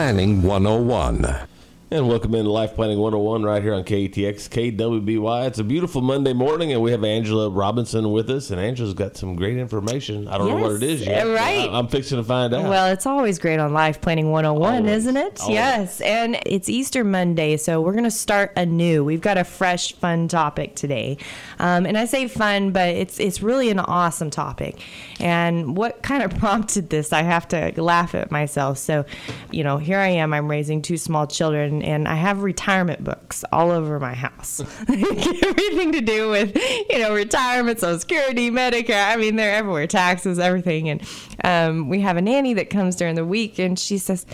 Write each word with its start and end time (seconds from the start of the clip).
101. 0.00 1.49
And 1.92 2.06
welcome 2.06 2.36
into 2.36 2.52
Life 2.52 2.76
Planning 2.76 3.00
101 3.00 3.42
right 3.42 3.60
here 3.60 3.74
on 3.74 3.82
KTX 3.82 4.48
KWBY. 4.48 5.48
It's 5.48 5.58
a 5.58 5.64
beautiful 5.64 6.00
Monday 6.00 6.32
morning, 6.32 6.70
and 6.70 6.80
we 6.80 6.92
have 6.92 7.02
Angela 7.02 7.50
Robinson 7.50 8.12
with 8.12 8.30
us. 8.30 8.52
And 8.52 8.60
Angela's 8.60 8.94
got 8.94 9.16
some 9.16 9.34
great 9.34 9.56
information. 9.56 10.28
I 10.28 10.38
don't 10.38 10.50
know 10.50 10.62
what 10.62 10.70
it 10.70 10.84
is 10.84 11.00
yet. 11.00 11.26
Yes, 11.26 11.36
right. 11.36 11.68
I, 11.68 11.76
am 11.80 11.88
fixing 11.88 12.18
to 12.18 12.22
find 12.22 12.54
out. 12.54 12.68
Well, 12.68 12.92
it's 12.92 13.06
always 13.06 13.40
great 13.40 13.58
on 13.58 13.72
Life 13.72 14.00
Planning 14.00 14.30
101, 14.30 14.72
Always. 14.72 14.92
isn't 14.98 15.16
it? 15.16 15.40
Always. 15.40 15.54
Yes. 15.56 16.00
And 16.02 16.38
it's 16.46 16.68
Easter 16.68 17.02
Monday, 17.02 17.56
so 17.56 17.80
we're 17.80 17.90
going 17.90 18.04
to 18.04 18.10
start 18.12 18.52
anew. 18.54 19.02
We've 19.02 19.20
got 19.20 19.36
a 19.36 19.42
fresh, 19.42 19.92
fun 19.94 20.28
topic 20.28 20.76
today. 20.76 21.18
Um, 21.58 21.86
and 21.86 21.98
I 21.98 22.04
say 22.04 22.28
fun, 22.28 22.70
but 22.70 22.90
it's, 22.90 23.18
it's 23.18 23.42
really 23.42 23.68
an 23.68 23.80
awesome 23.80 24.30
topic. 24.30 24.80
And 25.18 25.76
what 25.76 26.04
kind 26.04 26.22
of 26.22 26.30
prompted 26.38 26.90
this, 26.90 27.12
I 27.12 27.22
have 27.22 27.48
to 27.48 27.72
laugh 27.82 28.14
at 28.14 28.30
myself. 28.30 28.78
So, 28.78 29.04
you 29.50 29.64
know, 29.64 29.78
here 29.78 29.98
I 29.98 30.06
am, 30.06 30.32
I'm 30.32 30.48
raising 30.48 30.82
two 30.82 30.96
small 30.96 31.26
children, 31.26 31.79
and 31.82 32.08
I 32.08 32.14
have 32.14 32.42
retirement 32.42 33.04
books 33.04 33.44
all 33.52 33.70
over 33.70 33.98
my 34.00 34.14
house. 34.14 34.60
Everything 34.88 35.92
to 35.92 36.00
do 36.00 36.30
with, 36.30 36.56
you 36.90 36.98
know, 36.98 37.14
retirement, 37.14 37.80
Social 37.80 37.98
Security, 37.98 38.50
Medicare. 38.50 39.12
I 39.12 39.16
mean, 39.16 39.36
they're 39.36 39.54
everywhere, 39.54 39.86
taxes, 39.86 40.38
everything. 40.38 40.88
And 40.88 41.02
um, 41.44 41.88
we 41.88 42.00
have 42.00 42.16
a 42.16 42.22
nanny 42.22 42.54
that 42.54 42.70
comes 42.70 42.96
during 42.96 43.14
the 43.14 43.24
week, 43.24 43.58
and 43.58 43.78
she 43.78 43.98
says, 43.98 44.26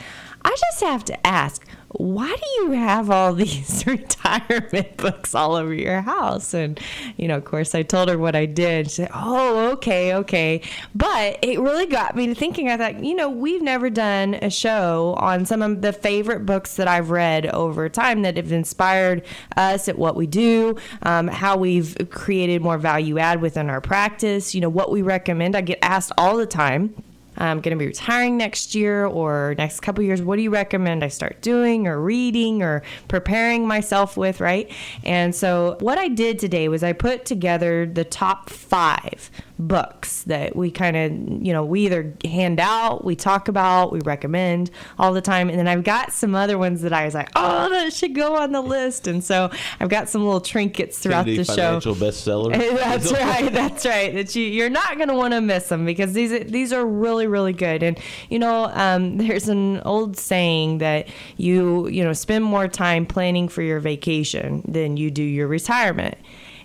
I 0.45 0.51
just 0.51 0.81
have 0.81 1.05
to 1.07 1.27
ask, 1.27 1.67
why 1.99 2.29
do 2.29 2.65
you 2.65 2.73
have 2.73 3.11
all 3.11 3.33
these 3.35 3.87
retirement 3.87 4.97
books 4.97 5.35
all 5.35 5.55
over 5.55 5.73
your 5.73 6.01
house? 6.01 6.55
And, 6.55 6.79
you 7.17 7.29
know, 7.29 7.37
of 7.37 7.45
course, 7.45 7.75
I 7.75 7.83
told 7.83 8.09
her 8.09 8.19
what 8.19 8.37
I 8.37 8.47
did. 8.47 8.91
She 8.91 8.97
said, 8.97 9.11
Oh, 9.15 9.71
okay, 9.73 10.15
okay. 10.15 10.63
But 10.95 11.39
it 11.43 11.61
really 11.61 11.87
got 11.87 12.17
me 12.17 12.27
to 12.27 12.35
thinking. 12.35 12.69
I 12.69 12.77
thought, 12.77 13.05
you 13.05 13.15
know, 13.15 13.29
we've 13.29 13.63
never 13.63 13.91
done 13.91 14.35
a 14.35 14.51
show 14.51 15.15
on 15.19 15.47
some 15.47 15.63
of 15.63 15.83
the 15.83 15.93
favorite 15.93 16.47
books 16.47 16.77
that 16.77 16.89
I've 16.89 17.11
read 17.11 17.47
over 17.47 17.89
time 17.89 18.23
that 18.23 18.37
have 18.37 18.53
inspired 18.53 19.25
us 19.57 19.89
at 19.89 19.99
what 19.99 20.17
we 20.17 20.27
do, 20.27 20.77
um, 21.03 21.29
how 21.29 21.57
we've 21.57 21.97
created 22.11 22.63
more 22.63 22.79
value 22.79 23.19
add 23.19 23.41
within 23.41 23.71
our 23.71 23.81
practice, 23.81 24.55
you 24.55 24.61
know, 24.61 24.69
what 24.69 24.91
we 24.91 25.03
recommend. 25.03 25.57
I 25.57 25.61
get 25.61 25.79
asked 25.83 26.13
all 26.19 26.37
the 26.37 26.47
time. 26.47 26.95
Um, 27.39 27.49
I'm 27.49 27.61
going 27.61 27.77
to 27.77 27.79
be 27.79 27.87
retiring 27.87 28.37
next 28.37 28.75
year 28.75 29.07
or 29.07 29.55
next 29.59 29.81
couple 29.81 30.03
years. 30.05 30.23
What 30.23 30.37
do 30.37 30.43
you 30.43 30.51
recommend 30.51 31.05
I 31.05 31.09
start 31.09 31.43
doing 31.43 31.87
or 31.87 32.01
reading 32.01 32.63
or 32.63 32.83
preparing 33.09 33.67
myself 33.67 34.17
with, 34.17 34.41
right? 34.41 34.71
And 35.05 35.35
so, 35.35 35.77
what 35.81 35.99
I 35.99 36.09
did 36.09 36.39
today 36.39 36.69
was 36.69 36.83
I 36.83 36.93
put 36.93 37.25
together 37.25 37.87
the 37.87 38.05
top 38.05 38.51
five 38.51 39.31
books 39.59 40.23
that 40.25 40.55
we 40.55 40.71
kind 40.71 40.97
of, 40.97 41.13
you 41.47 41.53
know, 41.53 41.65
we 41.65 41.87
either 41.87 42.15
hand 42.25 42.61
out, 42.61 43.05
we 43.05 43.17
talk 43.17 43.49
about, 43.49 43.93
we 43.93 44.01
recommend 44.05 44.71
all 44.99 45.13
the 45.13 45.21
time. 45.21 45.49
And 45.49 45.59
then 45.59 45.67
I've 45.67 45.85
got 45.85 46.13
some 46.13 46.35
other 46.35 46.59
ones 46.59 46.83
that 46.83 46.93
I 46.93 47.05
was 47.05 47.15
like, 47.15 47.31
oh, 47.37 47.69
that 47.71 47.93
should 47.93 48.15
go 48.15 48.37
on 48.37 48.53
the 48.53 48.61
list. 48.61 49.07
And 49.07 49.23
so, 49.25 49.51
I've 49.81 49.89
got 49.89 50.09
some 50.09 50.25
little 50.25 50.41
trinkets 50.41 50.99
throughout 50.99 51.25
Kennedy 51.25 51.39
the 51.39 51.45
show. 51.45 51.55
financial 51.81 51.95
bestseller. 51.95 52.53
That's 52.77 53.13
right. 53.13 53.53
That's 53.53 53.87
right. 53.87 54.15
That 54.15 54.35
you 54.37 54.45
you're 54.45 54.71
not 54.71 54.97
going 54.97 55.09
to 55.09 55.15
want 55.15 55.33
to 55.35 55.41
miss 55.41 55.69
them 55.69 55.85
because 55.85 56.13
these 56.13 56.33
are- 56.33 56.45
these 56.45 56.73
are 56.73 56.85
really 56.87 57.27
really 57.27 57.53
good. 57.53 57.83
And 57.83 57.99
you 58.29 58.39
know, 58.39 58.71
um, 58.75 59.17
there's 59.19 59.49
an 59.49 59.81
old 59.81 60.17
saying 60.17 60.79
that 60.79 61.09
you 61.37 61.89
you 61.89 62.05
know 62.05 62.13
spend 62.13 62.45
more 62.45 62.69
time 62.69 63.07
planning 63.07 63.49
for 63.49 63.63
your 63.63 63.81
vacation 63.81 64.63
than 64.69 64.97
you 64.97 65.11
do 65.11 65.23
your 65.23 65.49
retirement. 65.49 66.17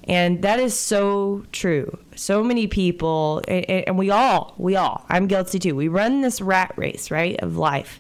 And 0.06 0.42
that 0.42 0.60
is 0.60 0.78
so 0.78 1.46
true. 1.52 1.98
So 2.16 2.44
many 2.44 2.68
people, 2.68 3.42
and 3.48 3.98
we 3.98 4.10
all, 4.10 4.54
we 4.58 4.76
all, 4.76 5.06
I'm 5.10 5.28
guilty 5.28 5.60
too. 5.60 5.76
We 5.76 5.88
run 5.88 6.22
this 6.22 6.42
rat 6.42 6.74
race, 6.76 7.12
right, 7.12 7.40
of 7.42 7.58
life 7.58 8.00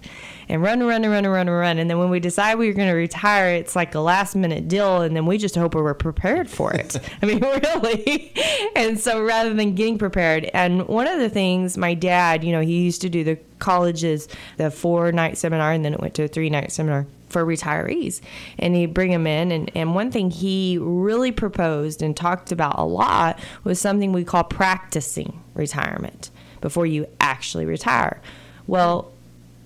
and 0.51 0.61
run, 0.61 0.81
and 0.81 0.87
run, 0.87 1.05
and 1.05 1.13
run, 1.13 1.23
and 1.23 1.33
run, 1.33 1.47
and 1.47 1.57
run. 1.57 1.77
And 1.79 1.89
then 1.89 1.97
when 1.97 2.09
we 2.09 2.19
decide 2.19 2.55
we're 2.55 2.73
going 2.73 2.89
to 2.89 2.93
retire, 2.93 3.55
it's 3.55 3.73
like 3.73 3.95
a 3.95 4.01
last 4.01 4.35
minute 4.35 4.67
deal. 4.67 5.01
And 5.01 5.15
then 5.15 5.25
we 5.25 5.37
just 5.37 5.55
hope 5.55 5.73
we're 5.73 5.93
prepared 5.93 6.49
for 6.49 6.73
it. 6.73 6.99
I 7.21 7.25
mean, 7.25 7.39
really. 7.41 8.33
and 8.75 8.99
so 8.99 9.23
rather 9.23 9.53
than 9.53 9.75
getting 9.75 9.97
prepared, 9.97 10.51
and 10.53 10.89
one 10.89 11.07
of 11.07 11.19
the 11.19 11.29
things 11.29 11.77
my 11.77 11.93
dad, 11.93 12.43
you 12.43 12.51
know, 12.51 12.59
he 12.59 12.81
used 12.81 13.01
to 13.01 13.09
do 13.09 13.23
the 13.23 13.37
colleges, 13.59 14.27
the 14.57 14.69
four 14.69 15.13
night 15.13 15.37
seminar, 15.37 15.71
and 15.71 15.85
then 15.85 15.93
it 15.93 16.01
went 16.01 16.15
to 16.15 16.23
a 16.23 16.27
three 16.27 16.49
night 16.49 16.73
seminar 16.73 17.07
for 17.29 17.45
retirees 17.45 18.19
and 18.59 18.75
he'd 18.75 18.93
bring 18.93 19.11
them 19.11 19.25
in 19.25 19.53
and, 19.53 19.71
and 19.73 19.95
one 19.95 20.11
thing 20.11 20.29
he 20.29 20.77
really 20.81 21.31
proposed 21.31 22.01
and 22.01 22.17
talked 22.17 22.51
about 22.51 22.77
a 22.77 22.83
lot 22.83 23.39
was 23.63 23.79
something 23.79 24.11
we 24.11 24.25
call 24.25 24.43
practicing 24.43 25.41
retirement 25.53 26.29
before 26.59 26.85
you 26.85 27.07
actually 27.21 27.65
retire 27.65 28.19
well 28.67 29.10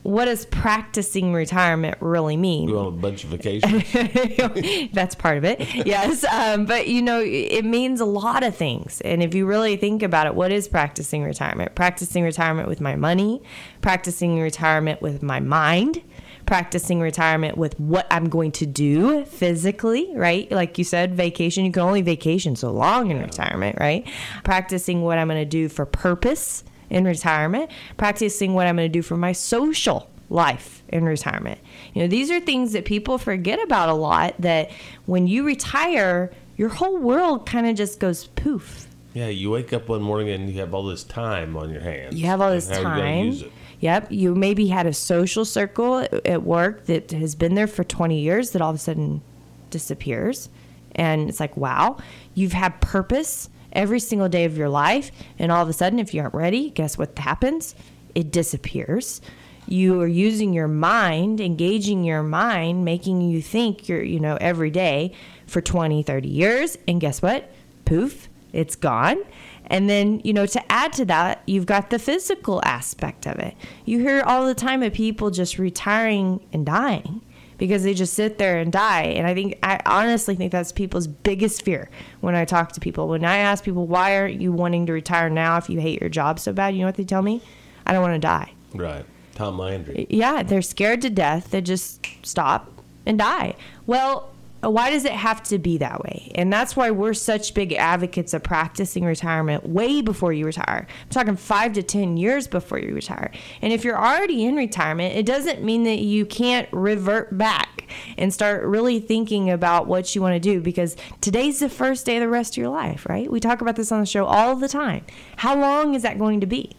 what 0.05 0.25
does 0.25 0.45
practicing 0.45 1.33
retirement 1.33 1.97
really 1.99 2.37
mean 2.37 2.69
Go 2.69 2.79
on 2.79 2.87
a 2.87 2.91
bunch 2.91 3.23
of 3.23 3.31
vacations. 3.31 4.91
that's 4.93 5.15
part 5.15 5.37
of 5.37 5.43
it. 5.43 5.59
Yes. 5.85 6.23
Um, 6.25 6.65
but, 6.65 6.87
you 6.87 7.01
know, 7.01 7.19
it 7.21 7.65
means 7.65 7.99
a 7.99 8.05
lot 8.05 8.43
of 8.43 8.55
things. 8.55 9.01
And 9.01 9.23
if 9.23 9.33
you 9.33 9.47
really 9.47 9.77
think 9.77 10.03
about 10.03 10.27
it, 10.27 10.35
what 10.35 10.51
is 10.51 10.67
practicing 10.67 11.23
retirement? 11.23 11.73
Practicing 11.73 12.23
retirement 12.23 12.67
with 12.67 12.79
my 12.81 12.95
money, 12.95 13.41
practicing 13.81 14.39
retirement 14.39 15.01
with 15.01 15.23
my 15.23 15.39
mind, 15.39 16.03
practicing 16.45 16.99
retirement 16.99 17.57
with 17.57 17.79
what 17.79 18.05
I'm 18.11 18.29
going 18.29 18.51
to 18.53 18.67
do 18.67 19.25
physically, 19.25 20.11
right? 20.15 20.51
Like 20.51 20.77
you 20.77 20.83
said, 20.83 21.15
vacation, 21.15 21.65
you 21.65 21.71
can 21.71 21.81
only 21.81 22.03
vacation 22.03 22.55
so 22.55 22.71
long 22.71 23.09
in 23.09 23.19
retirement, 23.19 23.79
right? 23.79 24.07
Practicing 24.43 25.01
what 25.01 25.17
I'm 25.17 25.27
going 25.27 25.41
to 25.41 25.45
do 25.45 25.67
for 25.67 25.87
purpose 25.87 26.63
in 26.89 27.05
retirement, 27.05 27.69
practicing 27.97 28.53
what 28.53 28.67
I'm 28.67 28.75
going 28.75 28.89
to 28.89 28.91
do 28.91 29.01
for 29.01 29.17
my 29.17 29.31
social 29.31 30.09
life 30.29 30.83
in 30.89 31.03
retirement. 31.03 31.59
You 31.93 32.01
know, 32.03 32.07
these 32.07 32.31
are 32.31 32.39
things 32.39 32.73
that 32.73 32.85
people 32.85 33.17
forget 33.17 33.61
about 33.63 33.89
a 33.89 33.93
lot 33.93 34.35
that 34.39 34.71
when 35.05 35.27
you 35.27 35.45
retire, 35.45 36.31
your 36.57 36.69
whole 36.69 36.97
world 36.97 37.45
kind 37.45 37.67
of 37.67 37.75
just 37.75 37.99
goes 37.99 38.27
poof. 38.27 38.87
yeah, 39.13 39.27
you 39.27 39.51
wake 39.51 39.71
up 39.73 39.87
one 39.87 40.01
morning 40.01 40.29
and 40.29 40.49
you 40.49 40.59
have 40.59 40.73
all 40.73 40.83
this 40.83 41.03
time 41.03 41.55
on 41.55 41.69
your 41.69 41.81
hands. 41.81 42.15
You 42.15 42.25
have 42.27 42.41
all 42.41 42.51
this 42.51 42.69
And 42.69 42.85
how 42.85 42.99
are 42.99 43.07
you 43.07 43.39
time. 43.39 43.51
Yep. 43.79 44.11
You 44.11 44.35
maybe 44.35 44.67
had 44.67 44.87
a 44.87 44.93
social 44.93 45.45
circle 45.45 46.07
at 46.25 46.43
work 46.43 46.85
that 46.85 47.11
has 47.11 47.35
been 47.35 47.55
there 47.55 47.67
for 47.67 47.83
20 47.83 48.19
years 48.19 48.51
that 48.51 48.61
all 48.61 48.69
of 48.69 48.75
a 48.75 48.79
sudden 48.79 49.21
disappears. 49.69 50.49
And 50.95 51.29
it's 51.29 51.39
like, 51.39 51.55
wow, 51.57 51.97
you've 52.33 52.53
had 52.53 52.79
purpose 52.81 53.49
every 53.75 53.99
single 53.99 54.29
day 54.29 54.45
of 54.45 54.57
your 54.57 54.69
life. 54.69 55.11
And 55.37 55.51
all 55.51 55.61
of 55.61 55.69
a 55.69 55.73
sudden, 55.73 55.99
if 55.99 56.13
you 56.13 56.21
aren't 56.21 56.33
ready, 56.33 56.71
guess 56.71 56.97
what 56.97 57.17
happens? 57.17 57.75
It 58.15 58.31
disappears. 58.31 59.21
You 59.67 59.99
are 60.01 60.07
using 60.07 60.53
your 60.53 60.67
mind, 60.67 61.41
engaging 61.41 62.03
your 62.03 62.23
mind, 62.23 62.85
making 62.85 63.21
you 63.21 63.41
think 63.41 63.89
you're, 63.89 64.03
you 64.03 64.19
know, 64.19 64.37
every 64.39 64.69
day 64.69 65.13
for 65.47 65.61
20, 65.61 66.03
30 66.03 66.27
years. 66.27 66.77
And 66.87 67.01
guess 67.01 67.21
what? 67.21 67.51
Poof, 67.83 68.29
it's 68.53 68.75
gone. 68.75 69.23
And 69.67 69.89
then, 69.89 70.21
you 70.23 70.33
know, 70.33 70.45
to 70.45 70.71
add 70.71 70.93
to 70.93 71.05
that, 71.05 71.41
you've 71.47 71.65
got 71.65 71.89
the 71.89 71.97
physical 71.97 72.61
aspect 72.63 73.25
of 73.25 73.39
it. 73.39 73.55
You 73.83 73.99
hear 73.99 74.21
all 74.21 74.45
the 74.45 74.53
time 74.53 74.83
of 74.83 74.93
people 74.93 75.31
just 75.31 75.57
retiring 75.57 76.39
and 76.53 76.65
dying 76.65 77.21
because 77.57 77.83
they 77.83 77.93
just 77.93 78.13
sit 78.13 78.37
there 78.37 78.59
and 78.59 78.71
die. 78.71 79.03
And 79.03 79.25
I 79.27 79.33
think, 79.33 79.57
I 79.63 79.79
honestly 79.85 80.35
think 80.35 80.51
that's 80.51 80.71
people's 80.71 81.07
biggest 81.07 81.63
fear 81.63 81.89
when 82.21 82.35
I 82.35 82.45
talk 82.45 82.71
to 82.73 82.79
people. 82.79 83.07
When 83.07 83.25
I 83.25 83.37
ask 83.37 83.63
people, 83.63 83.87
why 83.87 84.17
aren't 84.17 84.41
you 84.41 84.51
wanting 84.51 84.85
to 84.87 84.93
retire 84.93 85.29
now 85.29 85.57
if 85.57 85.69
you 85.69 85.79
hate 85.79 86.01
your 86.01 86.09
job 86.09 86.39
so 86.39 86.53
bad? 86.53 86.73
You 86.73 86.81
know 86.81 86.87
what 86.87 86.95
they 86.95 87.03
tell 87.03 87.21
me? 87.21 87.41
I 87.85 87.93
don't 87.93 88.01
want 88.01 88.15
to 88.15 88.19
die. 88.19 88.51
Right. 88.73 89.05
Tom 89.35 89.59
Landry. 89.59 90.07
Yeah, 90.09 90.43
they're 90.43 90.61
scared 90.61 91.01
to 91.03 91.09
death. 91.09 91.51
They 91.51 91.61
just 91.61 92.05
stop 92.23 92.71
and 93.05 93.17
die. 93.17 93.55
Well, 93.85 94.31
why 94.61 94.89
does 94.89 95.05
it 95.05 95.11
have 95.11 95.43
to 95.43 95.59
be 95.59 95.77
that 95.77 96.01
way? 96.01 96.31
And 96.35 96.51
that's 96.51 96.75
why 96.75 96.91
we're 96.91 97.13
such 97.13 97.53
big 97.53 97.73
advocates 97.73 98.33
of 98.33 98.43
practicing 98.43 99.03
retirement 99.03 99.67
way 99.67 100.01
before 100.01 100.33
you 100.33 100.45
retire. 100.45 100.87
I'm 101.03 101.09
talking 101.09 101.35
five 101.35 101.73
to 101.73 101.83
10 101.83 102.17
years 102.17 102.47
before 102.47 102.79
you 102.79 102.93
retire. 102.95 103.31
And 103.61 103.71
if 103.71 103.83
you're 103.83 103.97
already 103.97 104.45
in 104.45 104.55
retirement, 104.55 105.15
it 105.15 105.25
doesn't 105.25 105.63
mean 105.63 105.83
that 105.83 105.99
you 105.99 106.25
can't 106.25 106.67
revert 106.71 107.37
back 107.37 107.87
and 108.17 108.33
start 108.33 108.63
really 108.63 108.99
thinking 108.99 109.49
about 109.49 109.87
what 109.87 110.15
you 110.15 110.21
want 110.21 110.33
to 110.33 110.39
do 110.39 110.59
because 110.61 110.95
today's 111.21 111.59
the 111.59 111.69
first 111.69 112.05
day 112.05 112.17
of 112.17 112.21
the 112.21 112.29
rest 112.29 112.53
of 112.53 112.57
your 112.57 112.69
life, 112.69 113.05
right? 113.07 113.31
We 113.31 113.39
talk 113.39 113.61
about 113.61 113.75
this 113.75 113.91
on 113.91 113.99
the 113.99 114.05
show 114.05 114.25
all 114.25 114.55
the 114.55 114.69
time. 114.69 115.05
How 115.37 115.55
long 115.59 115.93
is 115.93 116.01
that 116.01 116.17
going 116.17 116.41
to 116.41 116.47
be? 116.47 116.75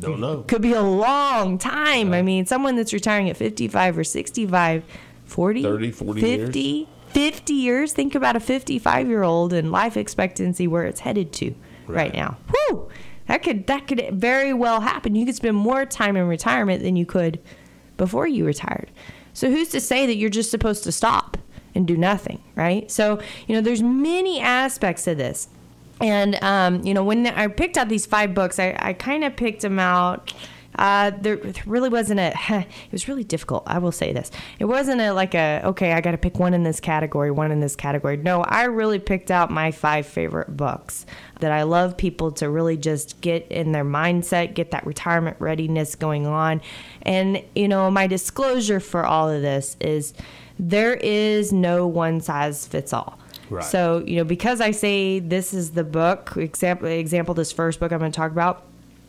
Don't 0.00 0.20
know. 0.20 0.42
Could 0.42 0.62
be 0.62 0.72
a 0.72 0.82
long 0.82 1.58
time. 1.58 2.12
I 2.12 2.22
mean, 2.22 2.46
someone 2.46 2.76
that's 2.76 2.92
retiring 2.92 3.30
at 3.30 3.36
55 3.36 3.98
or 3.98 4.04
65, 4.04 4.84
40, 5.26 5.62
30, 5.62 5.90
40 5.92 6.20
50, 6.20 6.60
years. 6.60 6.88
50 7.16 7.54
years. 7.54 7.94
Think 7.94 8.14
about 8.14 8.36
a 8.36 8.40
55 8.40 9.08
year 9.08 9.22
old 9.22 9.54
and 9.54 9.72
life 9.72 9.96
expectancy 9.96 10.66
where 10.66 10.84
it's 10.84 11.00
headed 11.00 11.32
to 11.34 11.54
right, 11.86 11.96
Right. 11.96 12.14
now. 12.14 12.36
Whew! 12.50 12.90
That 13.26 13.42
could 13.42 13.66
that 13.68 13.86
could 13.86 14.06
very 14.12 14.52
well 14.52 14.82
happen. 14.82 15.14
You 15.14 15.24
could 15.24 15.34
spend 15.34 15.56
more 15.56 15.86
time 15.86 16.14
in 16.16 16.28
retirement 16.28 16.82
than 16.82 16.94
you 16.94 17.06
could 17.06 17.40
before 17.96 18.26
you 18.28 18.44
retired. 18.44 18.90
So 19.32 19.50
who's 19.50 19.68
to 19.70 19.80
say 19.80 20.04
that 20.06 20.16
you're 20.16 20.28
just 20.28 20.50
supposed 20.50 20.84
to 20.84 20.92
stop 20.92 21.38
and 21.74 21.86
do 21.86 21.96
nothing, 21.96 22.42
right? 22.54 22.90
So 22.90 23.18
you 23.46 23.54
know, 23.54 23.62
there's 23.62 23.82
many 23.82 24.38
aspects 24.38 25.04
to 25.04 25.14
this. 25.14 25.48
And 26.02 26.34
um, 26.44 26.84
you 26.84 26.92
know, 26.92 27.02
when 27.02 27.26
I 27.26 27.46
picked 27.48 27.78
out 27.78 27.88
these 27.88 28.04
five 28.04 28.34
books, 28.34 28.58
I, 28.58 28.76
I 28.78 28.92
kind 28.92 29.24
of 29.24 29.34
picked 29.36 29.62
them 29.62 29.78
out. 29.78 30.34
Uh, 30.76 31.10
there 31.20 31.36
there 31.36 31.54
really 31.66 31.88
wasn't 31.88 32.20
a. 32.20 32.34
It 32.86 32.92
was 32.92 33.08
really 33.08 33.24
difficult. 33.24 33.64
I 33.66 33.78
will 33.78 33.92
say 33.92 34.12
this. 34.12 34.30
It 34.58 34.66
wasn't 34.66 35.00
a 35.00 35.12
like 35.12 35.34
a 35.34 35.62
okay. 35.64 35.92
I 35.92 36.00
got 36.00 36.12
to 36.12 36.18
pick 36.18 36.38
one 36.38 36.54
in 36.54 36.62
this 36.62 36.80
category, 36.80 37.30
one 37.30 37.50
in 37.50 37.60
this 37.60 37.76
category. 37.76 38.16
No, 38.16 38.42
I 38.42 38.64
really 38.64 38.98
picked 38.98 39.30
out 39.30 39.50
my 39.50 39.70
five 39.70 40.06
favorite 40.06 40.56
books 40.56 41.06
that 41.40 41.52
I 41.52 41.64
love 41.64 41.96
people 41.96 42.32
to 42.32 42.48
really 42.48 42.76
just 42.76 43.20
get 43.20 43.46
in 43.48 43.72
their 43.72 43.84
mindset, 43.84 44.54
get 44.54 44.70
that 44.70 44.86
retirement 44.86 45.36
readiness 45.40 45.94
going 45.94 46.26
on. 46.26 46.60
And 47.02 47.42
you 47.54 47.68
know, 47.68 47.90
my 47.90 48.06
disclosure 48.06 48.80
for 48.80 49.04
all 49.04 49.28
of 49.28 49.42
this 49.42 49.76
is 49.80 50.14
there 50.58 50.94
is 50.94 51.52
no 51.52 51.86
one 51.86 52.20
size 52.20 52.66
fits 52.66 52.92
all. 52.92 53.18
Right. 53.50 53.64
So, 53.64 54.02
you 54.06 54.16
know, 54.16 54.24
because 54.24 54.60
I 54.60 54.72
say 54.72 55.20
this 55.20 55.54
is 55.54 55.72
the 55.72 55.84
book, 55.84 56.36
example, 56.36 56.88
example, 56.88 57.34
this 57.34 57.52
first 57.52 57.78
book 57.78 57.92
I'm 57.92 57.98
going 57.98 58.10
to 58.10 58.16
talk 58.16 58.32
about 58.32 58.64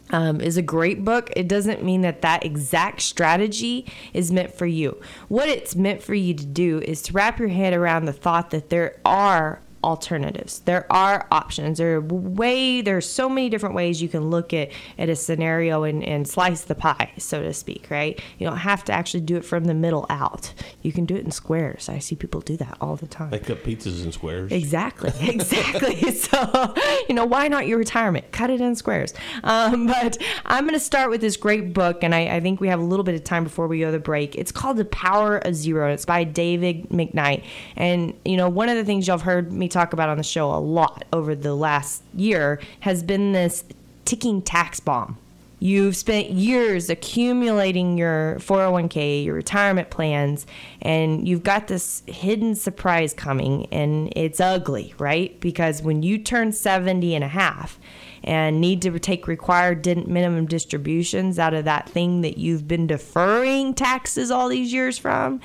um, 0.10 0.42
is 0.42 0.58
a 0.58 0.62
great 0.62 1.04
book, 1.04 1.32
it 1.36 1.48
doesn't 1.48 1.84
mean 1.84 2.02
that 2.02 2.22
that 2.22 2.46
exact 2.46 3.02
strategy 3.02 3.86
is 4.14 4.32
meant 4.32 4.54
for 4.54 4.66
you. 4.66 5.00
What 5.28 5.50
it's 5.50 5.76
meant 5.76 6.02
for 6.02 6.14
you 6.14 6.34
to 6.34 6.46
do 6.46 6.80
is 6.80 7.02
to 7.04 7.14
wrap 7.14 7.40
your 7.40 7.50
head 7.50 7.74
around 7.74 8.06
the 8.06 8.14
thought 8.14 8.52
that 8.52 8.70
there 8.70 9.00
are 9.06 9.62
alternatives. 9.84 10.60
There 10.62 10.86
are 10.92 11.28
options. 11.32 11.78
There 11.78 11.96
are 11.96 12.02
way 12.02 12.82
there's 12.82 13.10
so 13.10 13.30
many 13.30 13.50
different 13.50 13.76
ways 13.76 14.02
you 14.02 14.10
can 14.10 14.30
look 14.30 14.54
at 14.54 14.70
at 14.98 15.10
a 15.10 15.16
scenario 15.16 15.84
and, 15.84 16.04
and 16.04 16.28
slice 16.28 16.62
the 16.62 16.76
pie, 16.76 17.12
so 17.18 17.42
to 17.42 17.54
speak, 17.54 17.88
right? 17.90 18.20
You 18.38 18.48
don't 18.48 18.58
have 18.58 18.84
to 18.86 18.94
actually 18.94 19.22
do 19.22 19.38
it 19.38 19.46
from 19.46 19.66
the 19.66 19.74
middle 19.74 20.06
out. 20.10 20.54
You 20.82 20.92
can 20.92 21.06
do 21.06 21.16
it 21.16 21.24
in 21.24 21.32
squares. 21.32 21.90
I 21.90 22.00
see 22.00 22.16
people 22.16 22.42
do 22.42 22.58
that 22.58 22.78
all 22.82 22.96
the 22.96 23.08
time. 23.08 23.30
They 23.30 23.40
cut 23.40 23.64
pizzas 23.64 24.04
in 24.04 24.12
squares. 24.12 24.52
Exactly, 24.52 25.12
exactly. 25.30 26.12
so, 26.12 26.74
you 27.08 27.16
know, 27.16 27.26
why 27.26 27.48
not 27.48 27.68
your 27.68 27.78
retirement? 27.78 28.32
Cut 28.32 28.50
it 28.50 28.62
in 28.62 28.76
squares. 28.76 29.14
Um, 29.44 29.88
but 29.88 30.18
I'm 30.46 30.64
going 30.64 30.74
to 30.74 30.80
start 30.80 31.10
with 31.10 31.22
this 31.22 31.38
great 31.38 31.74
book, 31.74 32.04
and 32.04 32.14
I, 32.16 32.36
I 32.36 32.40
think 32.40 32.60
we 32.60 32.68
have 32.68 32.80
a 32.80 32.84
little 32.84 33.04
bit 33.04 33.16
of 33.16 33.24
time 33.24 33.44
before 33.44 33.68
we 33.68 33.80
go 33.80 33.88
to 33.88 33.92
the 33.92 34.00
break. 34.00 34.36
It's 34.36 34.52
called 34.52 34.78
The 34.78 34.86
Power 34.86 35.38
of 35.38 35.56
Zero. 35.56 35.92
It's 35.92 36.06
by 36.06 36.24
David 36.24 36.90
McKnight. 36.90 37.44
And, 37.76 38.14
you 38.26 38.38
know, 38.38 38.50
one 38.50 38.70
of 38.70 38.76
the 38.76 38.86
things 38.86 39.08
y'all 39.08 39.18
have 39.18 39.26
heard 39.26 39.52
me 39.52 39.67
talk 39.68 39.94
about 39.94 40.10
on 40.10 40.18
the 40.18 40.24
show 40.24 40.52
a 40.52 40.60
lot 40.60 41.06
over 41.14 41.36
the 41.36 41.56
last 41.56 42.04
year 42.14 42.60
has 42.82 43.04
been 43.04 43.32
this 43.32 43.64
ticking 44.06 44.42
tax 44.42 44.80
bomb. 44.80 45.18
You've 45.60 45.96
spent 45.96 46.30
years 46.30 46.88
accumulating 46.88 47.98
your 47.98 48.36
401k, 48.40 49.26
your 49.26 49.34
retirement 49.34 49.90
plans, 49.90 50.46
and 50.84 51.28
you've 51.28 51.42
got 51.42 51.68
this 51.68 52.04
hidden 52.06 52.54
surprise 52.54 53.12
coming, 53.12 53.66
and 53.72 54.14
it's 54.16 54.40
ugly, 54.40 54.94
right? 55.00 55.40
Because 55.40 55.82
when 55.82 56.04
you 56.04 56.20
turn 56.20 56.52
70 56.52 57.16
and 57.16 57.24
a 57.24 57.28
half 57.28 57.80
and 58.24 58.62
need 58.62 58.84
to 58.84 59.00
take 59.00 59.28
required 59.28 59.84
minimum 60.08 60.46
distributions 60.46 61.40
out 61.40 61.56
of 61.56 61.66
that 61.66 61.90
thing 61.90 62.22
that 62.22 62.38
you've 62.38 62.68
been 62.68 62.86
deferring 62.86 63.74
taxes 63.74 64.30
all 64.30 64.50
these 64.50 64.72
years 64.72 65.00
from, 65.00 65.42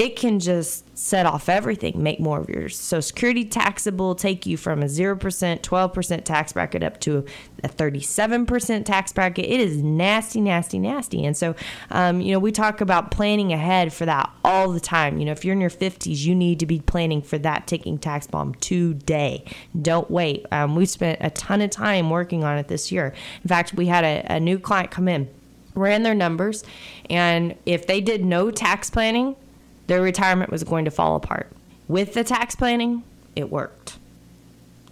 it 0.00 0.16
can 0.16 0.40
just 0.40 0.96
set 0.96 1.26
off 1.26 1.50
everything, 1.50 2.02
make 2.02 2.18
more 2.18 2.40
of 2.40 2.48
your 2.48 2.70
Social 2.70 3.02
Security 3.02 3.44
taxable, 3.44 4.14
take 4.14 4.46
you 4.46 4.56
from 4.56 4.82
a 4.82 4.86
0%, 4.86 5.18
12% 5.18 6.24
tax 6.24 6.54
bracket 6.54 6.82
up 6.82 6.98
to 7.00 7.22
a 7.62 7.68
37% 7.68 8.86
tax 8.86 9.12
bracket. 9.12 9.44
It 9.44 9.60
is 9.60 9.82
nasty, 9.82 10.40
nasty, 10.40 10.78
nasty. 10.78 11.26
And 11.26 11.36
so, 11.36 11.54
um, 11.90 12.22
you 12.22 12.32
know, 12.32 12.38
we 12.38 12.50
talk 12.50 12.80
about 12.80 13.10
planning 13.10 13.52
ahead 13.52 13.92
for 13.92 14.06
that 14.06 14.32
all 14.42 14.72
the 14.72 14.80
time. 14.80 15.18
You 15.18 15.26
know, 15.26 15.32
if 15.32 15.44
you're 15.44 15.52
in 15.52 15.60
your 15.60 15.68
50s, 15.68 16.24
you 16.24 16.34
need 16.34 16.60
to 16.60 16.66
be 16.66 16.80
planning 16.80 17.20
for 17.20 17.36
that 17.36 17.66
ticking 17.66 17.98
tax 17.98 18.26
bomb 18.26 18.54
today. 18.54 19.44
Don't 19.82 20.10
wait. 20.10 20.46
Um, 20.50 20.76
we've 20.76 20.88
spent 20.88 21.18
a 21.20 21.28
ton 21.28 21.60
of 21.60 21.68
time 21.68 22.08
working 22.08 22.42
on 22.42 22.56
it 22.56 22.68
this 22.68 22.90
year. 22.90 23.12
In 23.42 23.48
fact, 23.48 23.74
we 23.74 23.84
had 23.84 24.04
a, 24.04 24.24
a 24.36 24.40
new 24.40 24.58
client 24.58 24.90
come 24.90 25.08
in, 25.08 25.28
ran 25.74 26.04
their 26.04 26.14
numbers, 26.14 26.64
and 27.10 27.54
if 27.66 27.86
they 27.86 28.00
did 28.00 28.24
no 28.24 28.50
tax 28.50 28.88
planning, 28.88 29.36
their 29.90 30.00
retirement 30.00 30.52
was 30.52 30.62
going 30.62 30.84
to 30.84 30.90
fall 30.90 31.16
apart. 31.16 31.48
With 31.88 32.14
the 32.14 32.22
tax 32.22 32.54
planning, 32.54 33.02
it 33.34 33.50
worked. 33.50 33.98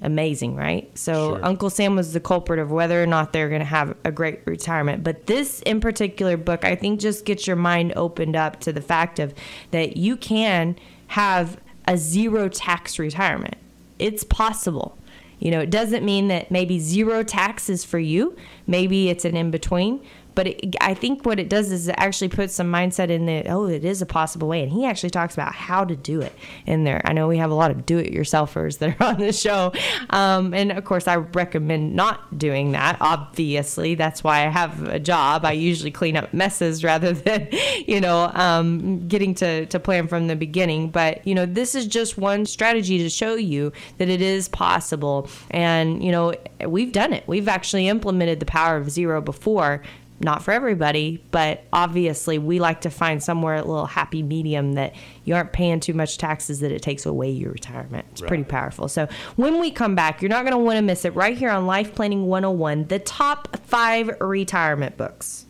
Amazing, 0.03 0.56
right? 0.56 0.91
So 0.99 1.37
Sure. 1.37 1.45
Uncle 1.45 1.71
Sam 1.71 1.95
was 1.95 2.12
the 2.12 2.19
culprit 2.21 2.59
of 2.59 2.73
whether 2.73 3.00
or 3.00 3.06
not 3.06 3.33
they're 3.33 3.49
going 3.49 3.61
to 3.61 3.65
have 3.65 3.97
a 4.05 4.11
great 4.11 4.41
retirement. 4.45 5.05
But 5.05 5.27
this 5.27 5.62
in 5.62 5.81
particular 5.81 6.37
book, 6.37 6.65
I 6.65 6.75
think, 6.75 6.99
just 6.99 7.25
gets 7.25 7.47
your 7.47 7.55
mind 7.55 7.93
opened 7.95 8.35
up 8.35 8.59
to 8.61 8.73
the 8.73 8.81
fact 8.81 9.21
of 9.21 9.35
that 9.71 9.97
you 9.97 10.17
can 10.17 10.75
have 11.06 11.61
a 11.87 11.97
zero 11.97 12.49
tax 12.49 12.99
retirement. 12.99 13.56
It's 14.00 14.25
possible. 14.25 14.99
You 15.39 15.53
know, 15.53 15.61
it 15.61 15.71
doesn't 15.71 16.05
mean 16.05 16.27
that 16.29 16.50
maybe 16.50 16.81
zero 16.81 17.23
tax 17.23 17.69
is 17.69 17.85
for 17.85 18.00
you. 18.00 18.37
Maybe 18.67 19.11
it's 19.11 19.25
an 19.25 19.37
in 19.37 19.53
between. 19.53 20.05
But 20.38 20.46
it, 20.46 20.76
I 20.81 20.94
think 20.94 21.26
what 21.26 21.40
it 21.40 21.49
does 21.49 21.73
is 21.73 21.88
it 21.88 21.96
actually 21.99 22.29
puts 22.29 22.55
some 22.55 22.70
mindset 22.70 23.11
in 23.11 23.26
that, 23.26 23.50
oh, 23.50 23.67
it 23.67 23.85
is 23.85 24.00
a 24.00 24.06
possible 24.06 24.46
way. 24.46 24.62
And 24.62 24.70
he 24.70 24.85
actually 24.85 25.11
talks 25.11 25.35
about 25.35 25.52
how 25.52 25.85
to 25.85 25.96
do 25.96 26.20
it 26.20 26.32
in 26.64 26.85
there. 26.85 27.02
I 27.05 27.12
know 27.12 27.26
we 27.26 27.38
have 27.38 27.50
a 27.50 27.56
lot 27.56 27.73
of 27.73 27.85
do 27.85 27.99
it 27.99 28.12
yourselfers 28.12 28.79
that 28.79 29.00
are 29.00 29.06
on 29.14 29.19
the 29.19 29.32
show. 29.32 29.73
Um, 30.11 30.55
and 30.55 30.70
of 30.70 30.85
course, 30.85 31.08
I 31.08 31.17
recommend 31.17 31.96
not 31.96 32.38
doing 32.38 32.70
that, 32.70 32.99
obviously. 33.00 33.96
That's 33.96 34.23
why 34.23 34.46
I 34.46 34.49
have 34.49 34.87
a 34.87 35.00
job. 35.00 35.44
I 35.44 35.50
usually 35.50 35.90
clean 35.90 36.17
up 36.17 36.32
messes 36.32 36.85
rather 36.85 37.14
than, 37.14 37.49
you 37.88 38.00
know, 38.00 38.31
um, 38.35 39.08
getting 39.08 39.35
to, 39.35 39.67
to 39.67 39.81
plan 39.81 40.06
from 40.06 40.29
the 40.29 40.37
beginning. 40.37 40.90
But, 40.90 41.26
you 41.26 41.35
know, 41.35 41.46
this 41.46 41.75
is 41.75 41.88
just 41.88 42.17
one 42.17 42.46
strategy 42.46 42.99
to 42.99 43.11
show 43.11 43.35
you 43.35 43.73
that 43.96 44.08
it 44.08 44.23
is 44.23 44.49
possible. 44.49 45.29
And, 45.50 46.00
you 46.00 46.12
know, 46.12 46.32
we've 46.64 46.93
done 46.93 47.12
it. 47.12 47.25
We've 47.26 47.49
actually 47.49 47.88
implemented 47.88 48.38
the 48.38 48.46
power 48.46 48.76
of 48.76 48.88
zero 48.88 49.20
before 49.20 49.82
not 50.20 50.43
for 50.43 50.53
everybody, 50.53 51.23
but 51.31 51.65
obviously 51.73 52.38
we 52.38 52.59
like 52.59 52.81
to 52.82 52.91
find 52.91 53.23
somewhere 53.23 53.55
a 53.55 53.65
little 53.65 53.87
happy 53.87 54.23
medium 54.23 54.73
that 54.73 54.94
you 55.25 55.35
aren't 55.35 55.53
paying 55.53 55.81
too 55.81 55.95
much 55.95 56.19
taxes 56.19 56.61
that 56.61 56.73
it 56.73 56.83
takes 56.83 57.07
away 57.07 57.31
your 57.31 57.52
retirement. 57.52 58.07
It's 58.12 58.21
pretty 58.21 58.45
powerful. 58.45 58.88
So 58.88 59.09
when 59.37 59.61
we 59.61 59.71
come 59.71 59.95
back, 59.95 60.21
you're 60.21 60.28
not 60.28 60.45
going 60.45 60.52
to 60.52 60.59
want 60.59 60.76
to 60.76 60.83
miss 60.83 61.04
it 61.04 61.14
right 61.14 61.37
here 61.37 61.50
on 61.50 61.66
Life 61.66 61.95
Planning 61.95 62.26
101, 62.26 62.87
the 62.87 62.99
top 62.99 63.59
five 63.66 64.11
retirement 64.21 64.97
books. 64.97 65.47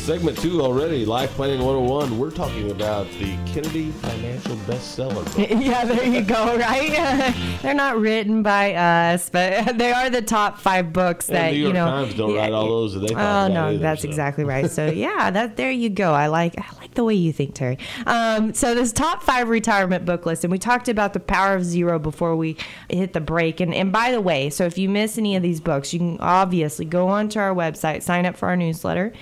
Segment 0.00 0.38
two 0.38 0.62
already, 0.62 1.04
Life 1.04 1.30
Planning 1.34 1.58
101. 1.62 2.18
We're 2.18 2.30
talking 2.30 2.70
about 2.70 3.06
the 3.18 3.36
Kennedy 3.46 3.90
Financial 3.90 4.56
Bestseller 4.56 5.24
book. 5.36 5.36
yeah, 5.62 5.84
there 5.84 6.04
you 6.04 6.22
go, 6.22 6.56
right? 6.56 7.34
They're 7.62 7.74
not 7.74 7.98
written 7.98 8.42
by 8.42 8.74
us, 8.74 9.28
but 9.28 9.76
they 9.78 9.92
are 9.92 10.08
the 10.08 10.22
top 10.22 10.58
five 10.58 10.92
books 10.92 11.28
And 11.28 11.36
that 11.36 11.52
New 11.52 11.68
you 11.68 11.72
know. 11.74 11.84
Times 11.84 12.14
don't 12.14 12.34
write 12.34 12.52
all 12.52 12.66
those 12.66 12.94
that 12.94 13.00
they 13.00 13.10
Oh 13.10 13.12
about 13.12 13.50
no, 13.52 13.68
either, 13.68 13.78
that's 13.78 14.02
so. 14.02 14.08
exactly 14.08 14.42
right. 14.42 14.70
So 14.70 14.86
yeah, 14.86 15.30
that 15.30 15.56
there 15.56 15.70
you 15.70 15.90
go. 15.90 16.12
I 16.12 16.28
like 16.28 16.58
I 16.58 16.66
like 16.80 16.94
the 16.94 17.04
way 17.04 17.14
you 17.14 17.32
think, 17.32 17.54
Terry. 17.54 17.78
Um, 18.06 18.54
so 18.54 18.74
this 18.74 18.92
top 18.92 19.22
five 19.22 19.50
retirement 19.50 20.06
book 20.06 20.24
list, 20.24 20.44
and 20.44 20.50
we 20.50 20.58
talked 20.58 20.88
about 20.88 21.12
the 21.12 21.20
power 21.20 21.54
of 21.54 21.64
zero 21.64 21.98
before 21.98 22.34
we 22.34 22.56
hit 22.88 23.12
the 23.12 23.20
break. 23.20 23.60
And 23.60 23.74
and 23.74 23.92
by 23.92 24.10
the 24.10 24.20
way, 24.20 24.48
so 24.48 24.64
if 24.64 24.78
you 24.78 24.88
miss 24.88 25.18
any 25.18 25.36
of 25.36 25.42
these 25.42 25.60
books, 25.60 25.92
you 25.92 25.98
can 26.00 26.18
obviously 26.20 26.86
go 26.86 27.08
onto 27.08 27.38
our 27.38 27.54
website, 27.54 28.02
sign 28.02 28.24
up 28.24 28.36
for 28.36 28.48
our 28.48 28.56
newsletter, 28.56 29.12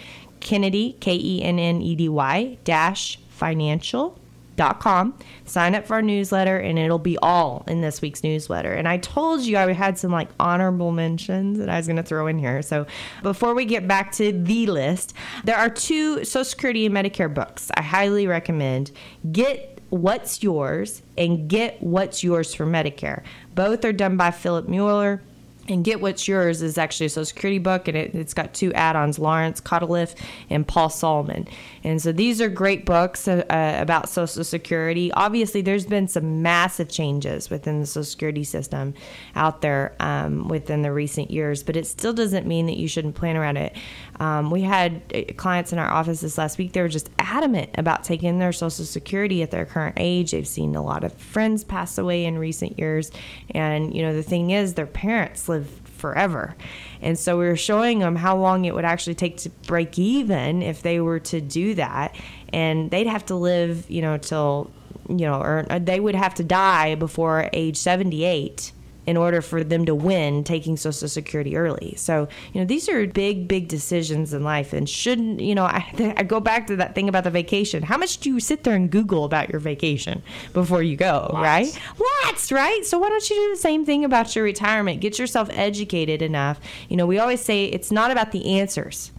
Kennedy 0.40 0.97
K 1.00 1.14
E 1.14 1.42
N 1.42 1.59
N 1.59 1.80
E 1.83 1.95
D 1.95 2.09
Y 2.09 2.59
dash 2.64 3.18
financial 3.28 4.18
dot 4.57 4.80
com. 4.80 5.16
Sign 5.45 5.76
up 5.76 5.87
for 5.87 5.95
our 5.95 6.02
newsletter, 6.02 6.59
and 6.59 6.78
it'll 6.78 6.99
be 6.99 7.16
all 7.18 7.62
in 7.68 7.80
this 7.80 8.02
week's 8.02 8.25
newsletter. 8.25 8.73
And 8.73 8.88
I 8.88 8.97
told 8.99 9.42
you 9.42 9.57
I 9.57 9.73
had 9.73 9.97
some 9.97 10.11
like 10.11 10.28
honorable 10.40 10.90
mentions 10.90 11.59
that 11.59 11.68
I 11.68 11.76
was 11.76 11.87
going 11.87 11.97
to 11.97 12.02
throw 12.02 12.26
in 12.26 12.38
here. 12.38 12.61
So 12.62 12.85
before 13.23 13.54
we 13.54 13.64
get 13.64 13.87
back 13.87 14.11
to 14.12 14.33
the 14.33 14.66
list, 14.66 15.14
there 15.45 15.57
are 15.57 15.68
two 15.71 16.25
Social 16.25 16.45
Security 16.45 16.87
and 16.87 16.95
Medicare 16.95 17.33
books 17.33 17.71
I 17.76 17.83
highly 17.83 18.26
recommend. 18.26 18.90
Get 19.30 19.80
What's 19.90 20.42
Yours 20.42 21.02
and 21.16 21.49
Get 21.49 21.80
What's 21.80 22.25
Yours 22.25 22.52
for 22.52 22.66
Medicare. 22.66 23.23
Both 23.54 23.85
are 23.85 23.92
done 23.92 24.16
by 24.16 24.33
Philip 24.33 24.68
Moeller. 24.68 25.23
And 25.68 25.84
Get 25.84 26.00
What's 26.00 26.26
Yours 26.26 26.62
is 26.62 26.78
actually 26.78 27.06
a 27.06 27.10
Social 27.10 27.26
Security 27.26 27.58
book, 27.58 27.88
and 27.88 27.96
it, 27.96 28.14
has 28.14 28.32
got 28.32 28.54
two 28.54 28.72
add 28.72 28.96
ons 28.96 29.18
Lawrence 29.18 29.60
Caudill 29.60 30.14
and 30.48 30.66
Paul 30.66 30.88
Solman. 30.88 31.46
And 31.84 32.00
so 32.00 32.10
these 32.10 32.40
are 32.40 32.48
great 32.48 32.87
books 32.87 33.28
uh, 33.28 33.44
uh, 33.50 33.76
about 33.80 34.08
Social 34.08 34.44
Security. 34.44 35.12
Obviously, 35.12 35.60
there's 35.60 35.84
been 35.84 36.08
some 36.08 36.42
massive 36.42 36.88
changes 36.88 37.50
within 37.50 37.80
the 37.80 37.87
Social 37.87 38.04
Security 38.04 38.44
system 38.44 38.94
out 39.37 39.60
there 39.60 39.94
um, 40.00 40.48
within 40.48 40.82
the 40.82 40.92
recent 40.92 41.30
years, 41.30 41.62
but 41.62 41.76
it 41.76 41.87
still 41.87 42.14
doesn't 42.14 42.46
mean 42.46 42.66
that 42.66 42.76
you 42.76 42.88
shouldn't 42.88 43.14
plan 43.14 43.37
around 43.37 43.58
it. 43.58 43.76
Um, 44.20 44.50
we 44.50 44.62
had 44.62 45.02
uh, 45.14 45.32
clients 45.34 45.72
in 45.72 45.78
our 45.78 45.90
office 45.90 46.22
this 46.22 46.38
last 46.38 46.58
week, 46.58 46.72
they 46.72 46.80
were 46.80 46.88
just 46.88 47.10
adamant 47.18 47.70
about 47.75 48.04
taking 48.04 48.38
their 48.38 48.52
Social 48.52 48.84
Security 48.84 49.42
at 49.42 49.50
their 49.50 49.66
current 49.66 49.96
age. 49.98 50.30
They've 50.30 50.48
seen 50.48 50.75
a 50.75 50.82
lot 50.82 51.04
of 51.04 51.12
friends 51.12 51.62
pass 51.62 51.98
away 51.98 52.25
in 52.25 52.38
recent 52.38 52.78
years. 52.78 53.10
And, 53.50 53.94
you 53.94 54.02
know, 54.02 54.14
the 54.14 54.22
thing 54.22 54.50
is, 54.50 54.75
their 54.75 54.87
parents 54.87 55.48
live 55.48 55.57
forever. 55.66 56.54
And 57.02 57.18
so 57.18 57.38
we 57.38 57.46
were 57.46 57.56
showing 57.56 57.98
them 57.98 58.16
how 58.16 58.36
long 58.36 58.64
it 58.64 58.74
would 58.74 58.84
actually 58.84 59.14
take 59.14 59.36
to 59.38 59.50
break 59.66 59.98
even 59.98 60.62
if 60.62 60.82
they 60.82 61.00
were 61.00 61.20
to 61.20 61.40
do 61.40 61.74
that. 61.74 62.14
And 62.52 62.90
they'd 62.90 63.06
have 63.06 63.26
to 63.26 63.34
live, 63.34 63.90
you 63.90 64.02
know, 64.02 64.16
till, 64.16 64.70
you 65.08 65.26
know, 65.26 65.40
or 65.40 65.66
uh, 65.68 65.78
they 65.78 66.00
would 66.00 66.14
have 66.14 66.34
to 66.34 66.44
die 66.44 66.94
before 66.94 67.50
age 67.52 67.76
78 67.76 68.72
in 69.08 69.16
order 69.16 69.40
for 69.40 69.64
them 69.64 69.86
to 69.86 69.94
win 69.94 70.44
taking 70.44 70.76
Social 70.76 71.08
Security 71.08 71.56
early. 71.56 71.94
So, 71.96 72.28
you 72.52 72.60
know, 72.60 72.66
these 72.66 72.90
are 72.90 73.06
big, 73.06 73.48
big 73.48 73.66
decisions 73.66 74.34
in 74.34 74.44
life 74.44 74.74
and 74.74 74.86
shouldn't, 74.86 75.40
you 75.40 75.54
know, 75.54 75.64
I, 75.64 76.14
I 76.18 76.24
go 76.24 76.40
back 76.40 76.66
to 76.66 76.76
that 76.76 76.94
thing 76.94 77.08
about 77.08 77.24
the 77.24 77.30
vacation. 77.30 77.82
How 77.82 77.96
much 77.96 78.18
do 78.18 78.28
you 78.28 78.38
sit 78.38 78.64
there 78.64 78.74
and 78.74 78.90
Google 78.90 79.24
about 79.24 79.48
your 79.48 79.60
vacation 79.60 80.22
before 80.52 80.82
you 80.82 80.94
go, 80.94 81.30
Lots. 81.32 81.42
right? 81.42 81.80
Lots, 82.26 82.52
right? 82.52 82.84
So 82.84 82.98
why 82.98 83.08
don't 83.08 83.30
you 83.30 83.36
do 83.36 83.50
the 83.54 83.60
same 83.62 83.86
thing 83.86 84.04
about 84.04 84.36
your 84.36 84.44
retirement? 84.44 85.00
Get 85.00 85.18
yourself 85.18 85.48
educated 85.52 86.20
enough. 86.20 86.60
You 86.90 86.98
know, 86.98 87.06
we 87.06 87.18
always 87.18 87.40
say 87.40 87.64
it's 87.64 87.90
not 87.90 88.10
about 88.10 88.32
the 88.32 88.58
answers 88.60 89.10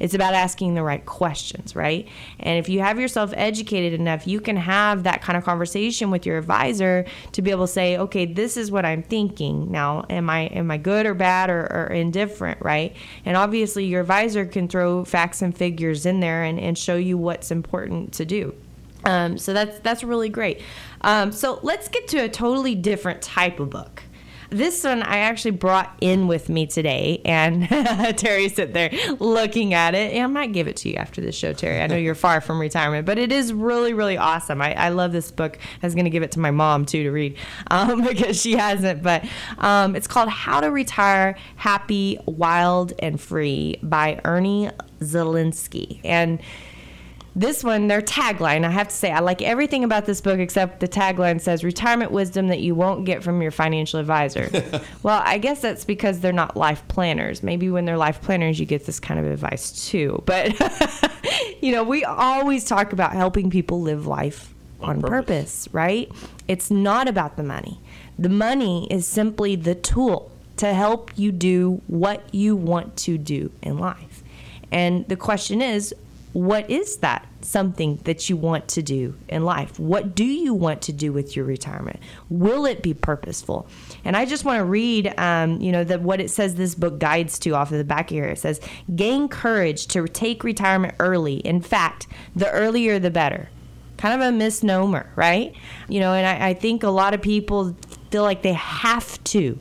it's 0.00 0.14
about 0.14 0.34
asking 0.34 0.74
the 0.74 0.82
right 0.82 1.04
questions, 1.04 1.74
right? 1.74 2.08
And 2.40 2.58
if 2.58 2.68
you 2.68 2.80
have 2.80 2.98
yourself 2.98 3.32
educated 3.36 3.98
enough, 3.98 4.26
you 4.26 4.40
can 4.40 4.56
have 4.56 5.02
that 5.04 5.22
kind 5.22 5.36
of 5.36 5.44
conversation 5.44 6.10
with 6.10 6.26
your 6.26 6.38
advisor 6.38 7.04
to 7.32 7.42
be 7.42 7.50
able 7.50 7.66
to 7.66 7.72
say, 7.72 7.98
okay, 7.98 8.26
this 8.26 8.56
is 8.56 8.70
what 8.70 8.84
I'm 8.84 9.02
thinking. 9.02 9.70
Now, 9.70 10.04
am 10.08 10.30
I 10.30 10.46
am 10.46 10.70
I 10.70 10.76
good 10.76 11.06
or 11.06 11.14
bad 11.14 11.50
or, 11.50 11.60
or 11.72 11.86
indifferent, 11.86 12.60
right? 12.60 12.94
And 13.24 13.36
obviously 13.36 13.84
your 13.84 14.02
advisor 14.02 14.44
can 14.46 14.68
throw 14.68 15.04
facts 15.04 15.42
and 15.42 15.56
figures 15.56 16.06
in 16.06 16.20
there 16.20 16.44
and, 16.44 16.58
and 16.58 16.76
show 16.76 16.96
you 16.96 17.18
what's 17.18 17.50
important 17.50 18.12
to 18.14 18.24
do. 18.24 18.54
Um, 19.04 19.38
so 19.38 19.52
that's 19.52 19.78
that's 19.80 20.04
really 20.04 20.28
great. 20.28 20.60
Um, 21.02 21.32
so 21.32 21.60
let's 21.62 21.88
get 21.88 22.08
to 22.08 22.18
a 22.18 22.28
totally 22.28 22.74
different 22.74 23.22
type 23.22 23.60
of 23.60 23.70
book. 23.70 24.02
This 24.50 24.82
one 24.82 25.02
I 25.02 25.18
actually 25.18 25.50
brought 25.52 25.94
in 26.00 26.26
with 26.26 26.48
me 26.48 26.66
today, 26.66 27.20
and 27.24 27.68
Terry 28.18 28.48
sit 28.48 28.72
there 28.72 28.90
looking 29.18 29.74
at 29.74 29.94
it. 29.94 30.14
And 30.14 30.24
I 30.24 30.26
might 30.26 30.52
give 30.52 30.68
it 30.68 30.76
to 30.78 30.88
you 30.88 30.96
after 30.96 31.20
this 31.20 31.36
show, 31.36 31.52
Terry. 31.52 31.82
I 31.82 31.86
know 31.86 31.96
you're 31.96 32.14
far 32.14 32.40
from 32.40 32.58
retirement, 32.58 33.04
but 33.04 33.18
it 33.18 33.30
is 33.30 33.52
really, 33.52 33.92
really 33.92 34.16
awesome. 34.16 34.62
I, 34.62 34.74
I 34.74 34.88
love 34.88 35.12
this 35.12 35.30
book. 35.30 35.58
I 35.82 35.86
was 35.86 35.94
going 35.94 36.06
to 36.06 36.10
give 36.10 36.22
it 36.22 36.32
to 36.32 36.40
my 36.40 36.50
mom 36.50 36.86
too 36.86 37.02
to 37.02 37.10
read 37.10 37.36
um, 37.70 38.02
because 38.02 38.40
she 38.40 38.52
hasn't. 38.52 39.02
But 39.02 39.24
um, 39.58 39.94
it's 39.94 40.06
called 40.06 40.30
How 40.30 40.60
to 40.60 40.70
Retire 40.70 41.36
Happy, 41.56 42.18
Wild, 42.24 42.94
and 43.00 43.20
Free 43.20 43.78
by 43.82 44.20
Ernie 44.24 44.70
Zelinski. 45.00 46.00
And 46.04 46.40
this 47.38 47.62
one, 47.62 47.86
their 47.86 48.02
tagline, 48.02 48.64
I 48.64 48.70
have 48.70 48.88
to 48.88 48.94
say, 48.94 49.12
I 49.12 49.20
like 49.20 49.42
everything 49.42 49.84
about 49.84 50.06
this 50.06 50.20
book 50.20 50.40
except 50.40 50.80
the 50.80 50.88
tagline 50.88 51.40
says 51.40 51.62
retirement 51.62 52.10
wisdom 52.10 52.48
that 52.48 52.58
you 52.58 52.74
won't 52.74 53.04
get 53.04 53.22
from 53.22 53.40
your 53.40 53.52
financial 53.52 54.00
advisor. 54.00 54.50
well, 55.04 55.22
I 55.24 55.38
guess 55.38 55.60
that's 55.60 55.84
because 55.84 56.18
they're 56.18 56.32
not 56.32 56.56
life 56.56 56.86
planners. 56.88 57.44
Maybe 57.44 57.70
when 57.70 57.84
they're 57.84 57.96
life 57.96 58.20
planners, 58.20 58.58
you 58.58 58.66
get 58.66 58.86
this 58.86 58.98
kind 58.98 59.20
of 59.20 59.26
advice 59.26 59.88
too. 59.88 60.20
But, 60.26 60.52
you 61.62 61.70
know, 61.70 61.84
we 61.84 62.04
always 62.04 62.64
talk 62.64 62.92
about 62.92 63.12
helping 63.12 63.50
people 63.50 63.82
live 63.82 64.04
life 64.04 64.52
on, 64.80 64.96
on 64.96 65.00
purpose. 65.00 65.10
purpose, 65.10 65.68
right? 65.72 66.10
It's 66.48 66.72
not 66.72 67.06
about 67.06 67.36
the 67.36 67.44
money. 67.44 67.80
The 68.18 68.28
money 68.28 68.88
is 68.90 69.06
simply 69.06 69.54
the 69.54 69.76
tool 69.76 70.32
to 70.56 70.74
help 70.74 71.16
you 71.16 71.30
do 71.30 71.82
what 71.86 72.34
you 72.34 72.56
want 72.56 72.96
to 72.96 73.16
do 73.16 73.52
in 73.62 73.78
life. 73.78 74.24
And 74.72 75.06
the 75.06 75.16
question 75.16 75.62
is, 75.62 75.94
what 76.32 76.68
is 76.68 76.98
that 76.98 77.26
something 77.40 77.96
that 78.04 78.28
you 78.28 78.36
want 78.36 78.68
to 78.68 78.82
do 78.82 79.16
in 79.28 79.44
life? 79.44 79.78
What 79.78 80.14
do 80.14 80.24
you 80.24 80.52
want 80.52 80.82
to 80.82 80.92
do 80.92 81.12
with 81.12 81.34
your 81.34 81.44
retirement? 81.44 82.00
Will 82.28 82.66
it 82.66 82.82
be 82.82 82.94
purposeful? 82.94 83.66
And 84.04 84.16
I 84.16 84.24
just 84.24 84.44
want 84.44 84.58
to 84.58 84.64
read, 84.64 85.14
um, 85.18 85.60
you 85.60 85.72
know, 85.72 85.84
the, 85.84 85.98
what 85.98 86.20
it 86.20 86.30
says 86.30 86.54
this 86.54 86.74
book 86.74 86.98
guides 86.98 87.38
to 87.40 87.50
off 87.54 87.72
of 87.72 87.78
the 87.78 87.84
back 87.84 88.10
here. 88.10 88.24
It 88.24 88.38
says, 88.38 88.60
gain 88.94 89.28
courage 89.28 89.86
to 89.88 90.06
take 90.06 90.44
retirement 90.44 90.94
early. 90.98 91.36
In 91.36 91.60
fact, 91.60 92.06
the 92.36 92.50
earlier 92.50 92.98
the 92.98 93.10
better. 93.10 93.48
Kind 93.96 94.20
of 94.20 94.28
a 94.28 94.30
misnomer, 94.30 95.10
right? 95.16 95.54
You 95.88 96.00
know, 96.00 96.12
and 96.12 96.26
I, 96.26 96.50
I 96.50 96.54
think 96.54 96.82
a 96.82 96.90
lot 96.90 97.14
of 97.14 97.22
people 97.22 97.76
feel 98.10 98.22
like 98.22 98.42
they 98.42 98.52
have 98.52 99.22
to, 99.24 99.58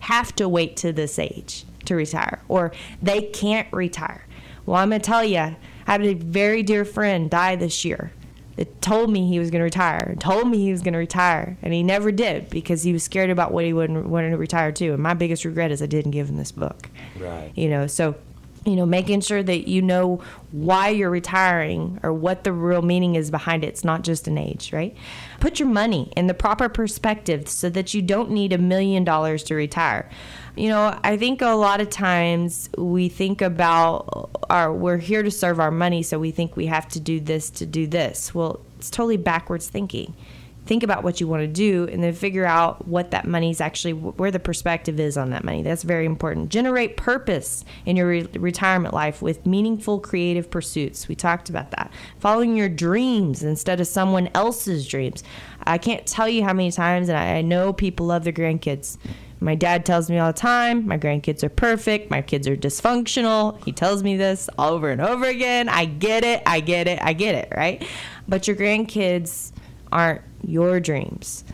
have 0.00 0.34
to 0.36 0.48
wait 0.48 0.76
to 0.78 0.92
this 0.92 1.18
age 1.18 1.64
to 1.86 1.96
retire, 1.96 2.40
or 2.46 2.72
they 3.02 3.22
can't 3.22 3.66
retire. 3.72 4.26
Well, 4.66 4.76
I'm 4.76 4.90
going 4.90 5.00
to 5.00 5.04
tell 5.06 5.24
you, 5.24 5.56
I 5.86 5.92
had 5.92 6.04
a 6.04 6.14
very 6.14 6.62
dear 6.62 6.84
friend 6.84 7.30
die 7.30 7.56
this 7.56 7.84
year 7.84 8.12
that 8.56 8.82
told 8.82 9.10
me 9.10 9.26
he 9.28 9.38
was 9.38 9.50
going 9.50 9.60
to 9.60 9.64
retire, 9.64 10.14
told 10.18 10.48
me 10.48 10.58
he 10.58 10.70
was 10.70 10.82
going 10.82 10.92
to 10.92 10.98
retire, 10.98 11.56
and 11.62 11.72
he 11.72 11.82
never 11.82 12.12
did 12.12 12.50
because 12.50 12.82
he 12.82 12.92
was 12.92 13.02
scared 13.02 13.30
about 13.30 13.52
what 13.52 13.64
he 13.64 13.72
would 13.72 13.90
wanted 13.90 14.30
to 14.30 14.36
retire 14.36 14.72
to. 14.72 14.92
And 14.92 15.02
my 15.02 15.14
biggest 15.14 15.44
regret 15.44 15.70
is 15.70 15.82
I 15.82 15.86
didn't 15.86 16.10
give 16.10 16.28
him 16.28 16.36
this 16.36 16.52
book. 16.52 16.88
Right. 17.18 17.52
You 17.54 17.68
know, 17.68 17.86
so 17.86 18.16
you 18.66 18.76
know, 18.76 18.84
making 18.84 19.22
sure 19.22 19.42
that 19.42 19.68
you 19.68 19.80
know 19.80 20.20
why 20.50 20.90
you're 20.90 21.10
retiring 21.10 21.98
or 22.02 22.12
what 22.12 22.44
the 22.44 22.52
real 22.52 22.82
meaning 22.82 23.14
is 23.14 23.30
behind 23.30 23.64
it. 23.64 23.68
It's 23.68 23.84
not 23.84 24.02
just 24.02 24.28
an 24.28 24.36
age, 24.36 24.72
right? 24.72 24.94
Put 25.40 25.58
your 25.58 25.68
money 25.68 26.12
in 26.16 26.26
the 26.26 26.34
proper 26.34 26.68
perspective 26.68 27.48
so 27.48 27.70
that 27.70 27.94
you 27.94 28.02
don't 28.02 28.30
need 28.30 28.52
a 28.52 28.58
million 28.58 29.04
dollars 29.04 29.42
to 29.44 29.54
retire. 29.54 30.10
You 30.60 30.68
know, 30.68 31.00
I 31.02 31.16
think 31.16 31.40
a 31.40 31.54
lot 31.54 31.80
of 31.80 31.88
times 31.88 32.68
we 32.76 33.08
think 33.08 33.40
about 33.40 34.28
our 34.50 34.70
we're 34.70 34.98
here 34.98 35.22
to 35.22 35.30
serve 35.30 35.58
our 35.58 35.70
money, 35.70 36.02
so 36.02 36.18
we 36.18 36.32
think 36.32 36.54
we 36.54 36.66
have 36.66 36.86
to 36.88 37.00
do 37.00 37.18
this 37.18 37.48
to 37.52 37.64
do 37.64 37.86
this. 37.86 38.34
Well, 38.34 38.60
it's 38.76 38.90
totally 38.90 39.16
backwards 39.16 39.68
thinking. 39.68 40.12
Think 40.66 40.82
about 40.82 41.02
what 41.02 41.18
you 41.18 41.26
want 41.26 41.40
to 41.40 41.46
do 41.46 41.88
and 41.90 42.04
then 42.04 42.12
figure 42.12 42.44
out 42.44 42.86
what 42.86 43.10
that 43.12 43.26
money 43.26 43.48
is 43.48 43.62
actually 43.62 43.94
where 43.94 44.30
the 44.30 44.38
perspective 44.38 45.00
is 45.00 45.16
on 45.16 45.30
that 45.30 45.44
money. 45.44 45.62
That's 45.62 45.82
very 45.82 46.04
important. 46.04 46.50
Generate 46.50 46.98
purpose 46.98 47.64
in 47.86 47.96
your 47.96 48.08
re- 48.08 48.28
retirement 48.34 48.92
life 48.92 49.22
with 49.22 49.46
meaningful 49.46 49.98
creative 49.98 50.50
pursuits. 50.50 51.08
We 51.08 51.14
talked 51.14 51.48
about 51.48 51.70
that. 51.70 51.90
Following 52.18 52.54
your 52.54 52.68
dreams 52.68 53.42
instead 53.42 53.80
of 53.80 53.86
someone 53.86 54.28
else's 54.34 54.86
dreams. 54.86 55.24
I 55.64 55.78
can't 55.78 56.06
tell 56.06 56.28
you 56.28 56.44
how 56.44 56.52
many 56.52 56.70
times, 56.70 57.08
and 57.08 57.16
I, 57.16 57.36
I 57.36 57.40
know 57.40 57.72
people 57.72 58.04
love 58.04 58.24
their 58.24 58.32
grandkids 58.34 58.98
my 59.40 59.54
dad 59.54 59.86
tells 59.86 60.10
me 60.10 60.18
all 60.18 60.32
the 60.32 60.38
time, 60.38 60.86
my 60.86 60.98
grandkids 60.98 61.42
are 61.42 61.48
perfect, 61.48 62.10
my 62.10 62.20
kids 62.20 62.46
are 62.46 62.56
dysfunctional. 62.56 63.62
He 63.64 63.72
tells 63.72 64.02
me 64.02 64.16
this 64.16 64.50
over 64.58 64.90
and 64.90 65.00
over 65.00 65.24
again. 65.24 65.68
I 65.68 65.86
get 65.86 66.24
it, 66.24 66.42
I 66.46 66.60
get 66.60 66.86
it, 66.86 66.98
I 67.02 67.14
get 67.14 67.34
it, 67.34 67.52
right? 67.56 67.86
But 68.28 68.46
your 68.46 68.56
grandkids 68.56 69.52
aren't 69.90 70.20
your 70.42 70.78
dreams. 70.78 71.44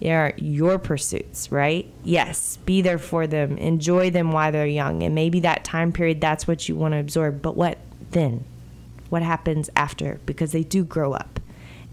They 0.00 0.12
are 0.12 0.34
your 0.36 0.78
pursuits, 0.78 1.50
right? 1.50 1.90
Yes, 2.04 2.58
be 2.58 2.82
there 2.82 2.98
for 2.98 3.26
them, 3.26 3.56
enjoy 3.58 4.10
them 4.10 4.32
while 4.32 4.52
they're 4.52 4.66
young, 4.66 5.02
and 5.02 5.14
maybe 5.14 5.40
that 5.40 5.64
time 5.64 5.92
period 5.92 6.20
that's 6.20 6.46
what 6.46 6.68
you 6.68 6.76
want 6.76 6.92
to 6.92 6.98
absorb. 6.98 7.42
But 7.42 7.56
what 7.56 7.78
then? 8.10 8.44
What 9.08 9.22
happens 9.22 9.70
after? 9.76 10.20
Because 10.26 10.52
they 10.52 10.62
do 10.62 10.84
grow 10.84 11.12
up. 11.12 11.40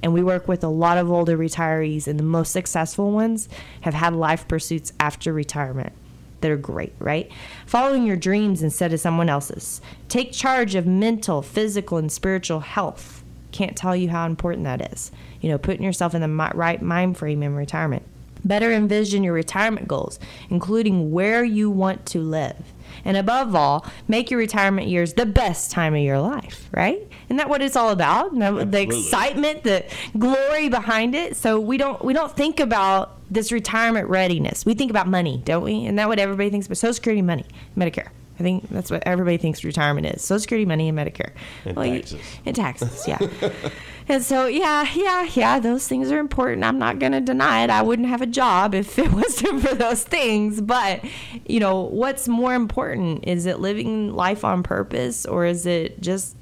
And 0.03 0.13
we 0.13 0.24
work 0.24 0.48
with 0.48 0.63
a 0.63 0.70
lot 0.70 0.98
of 0.98 1.12
older 1.12 1.38
retirees, 1.38 2.08
and 2.08 2.17
the 2.17 2.24
most 2.24 2.51
successful 2.51 3.12
ones 3.12 3.48
have 3.81 3.93
had 3.93 4.13
life 4.13 4.48
pursuits 4.48 4.93
after 5.00 5.31
retirement 5.31 5.93
that 6.41 6.51
are 6.51 6.58
great, 6.58 6.93
right? 7.00 7.31
Following 7.65 8.05
your 8.05 8.17
dreams 8.17 8.63
instead 8.63 8.93
of 8.93 9.00
someone 9.00 9.29
else's. 9.29 9.79
Take 10.10 10.31
charge 10.31 10.75
of 10.75 10.86
mental, 10.86 11.41
physical, 11.41 11.98
and 11.98 12.12
spiritual 12.12 12.60
health. 12.60 13.24
Can't 13.51 13.77
tell 13.77 13.96
you 13.96 14.10
how 14.10 14.25
important 14.25 14.63
that 14.63 14.91
is. 14.91 15.12
You 15.39 15.50
know, 15.50 15.58
putting 15.58 15.84
yourself 15.84 16.13
in 16.13 16.22
the 16.22 16.51
right 16.55 16.81
mind 16.81 17.17
frame 17.17 17.43
in 17.43 17.55
retirement. 17.55 18.03
Better 18.43 18.72
envision 18.72 19.24
your 19.24 19.34
retirement 19.34 19.88
goals, 19.88 20.20
including 20.50 21.12
where 21.12 21.43
you 21.43 21.70
want 21.70 22.08
to 22.08 22.20
live. 22.20 22.74
And 23.05 23.15
above 23.15 23.55
all, 23.55 23.86
make 24.08 24.31
your 24.31 24.39
retirement 24.39 24.88
years 24.88 25.13
the 25.13 25.27
best 25.27 25.70
time 25.70 25.93
of 25.93 26.01
your 26.01 26.20
life, 26.20 26.67
right? 26.72 27.08
Isn't 27.32 27.38
that 27.38 27.48
what 27.48 27.62
it's 27.62 27.78
all 27.78 27.92
about? 27.92 28.38
The 28.38 28.82
excitement, 28.82 29.64
the 29.64 29.86
glory 30.20 30.68
behind 30.68 31.16
it. 31.16 31.38
So 31.38 31.62
we 31.62 31.78
don't 31.78 32.04
we 32.04 32.12
don't 32.12 32.36
think 32.36 32.60
about 32.60 33.22
this 33.32 33.54
retirement 33.54 34.10
readiness. 34.10 34.66
We 34.66 34.74
think 34.74 34.92
about 34.92 35.08
money, 35.08 35.42
don't 35.46 35.64
we? 35.64 35.86
And 35.86 35.98
that 35.98 36.10
what 36.10 36.20
everybody 36.20 36.50
thinks 36.50 36.68
about 36.68 36.76
Social 36.76 36.94
Security, 36.94 37.22
money, 37.22 37.46
Medicare. 37.78 38.10
I 38.38 38.44
think 38.44 38.68
that's 38.70 38.92
what 38.92 39.04
everybody 39.06 39.38
thinks 39.38 39.64
retirement 39.64 40.08
is: 40.08 40.22
Social 40.22 40.42
Security 40.42 40.66
money 40.66 40.90
and 40.90 40.98
Medicare. 40.98 41.32
And 41.64 41.78
you- 41.78 42.00
taxes. 42.02 42.20
and 42.46 42.56
taxes, 42.56 43.08
yeah. 43.08 43.20
and 44.10 44.22
so, 44.22 44.48
yeah, 44.48 44.86
yeah, 44.94 45.24
yeah, 45.34 45.60
those 45.60 45.88
things 45.88 46.12
are 46.12 46.20
important. 46.20 46.66
I'm 46.66 46.80
not 46.80 47.00
going 47.00 47.14
to 47.14 47.22
deny 47.22 47.64
it. 47.64 47.70
I 47.70 47.82
wouldn't 47.82 48.10
have 48.10 48.22
a 48.22 48.26
job 48.26 48.76
if 48.76 49.00
it 49.00 49.10
wasn't 49.14 49.62
for 49.62 49.74
those 49.74 50.04
things. 50.04 50.60
But, 50.60 51.06
you 51.46 51.62
know, 51.62 51.80
what's 51.82 52.28
more 52.28 52.56
important? 52.56 53.26
Is 53.26 53.46
it 53.46 53.62
living 53.62 54.14
life 54.14 54.44
on 54.44 54.64
purpose 54.64 55.26
or 55.26 55.46
is 55.46 55.66
it 55.66 56.02
just 56.02 56.36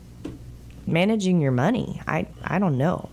managing 0.89 1.41
your 1.41 1.51
money? 1.51 2.01
I, 2.07 2.27
I 2.43 2.59
don't 2.59 2.77
know. 2.77 3.09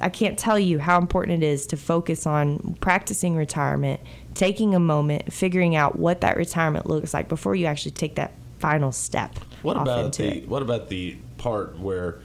I 0.00 0.08
can't 0.08 0.38
tell 0.38 0.58
you 0.58 0.78
how 0.78 0.98
important 0.98 1.42
it 1.42 1.46
is 1.46 1.66
to 1.68 1.76
focus 1.76 2.26
on 2.26 2.76
practicing 2.80 3.36
retirement, 3.36 4.00
taking 4.34 4.74
a 4.74 4.80
moment, 4.80 5.32
figuring 5.32 5.76
out 5.76 5.98
what 5.98 6.20
that 6.20 6.36
retirement 6.36 6.86
looks 6.86 7.12
like 7.12 7.28
before 7.28 7.54
you 7.54 7.66
actually 7.66 7.92
take 7.92 8.14
that 8.14 8.32
final 8.58 8.92
step. 8.92 9.34
What 9.62 9.76
about 9.76 10.14
the 10.14 10.38
it. 10.38 10.48
what 10.48 10.62
about 10.62 10.88
the 10.88 11.16
part 11.38 11.78
where 11.78 12.20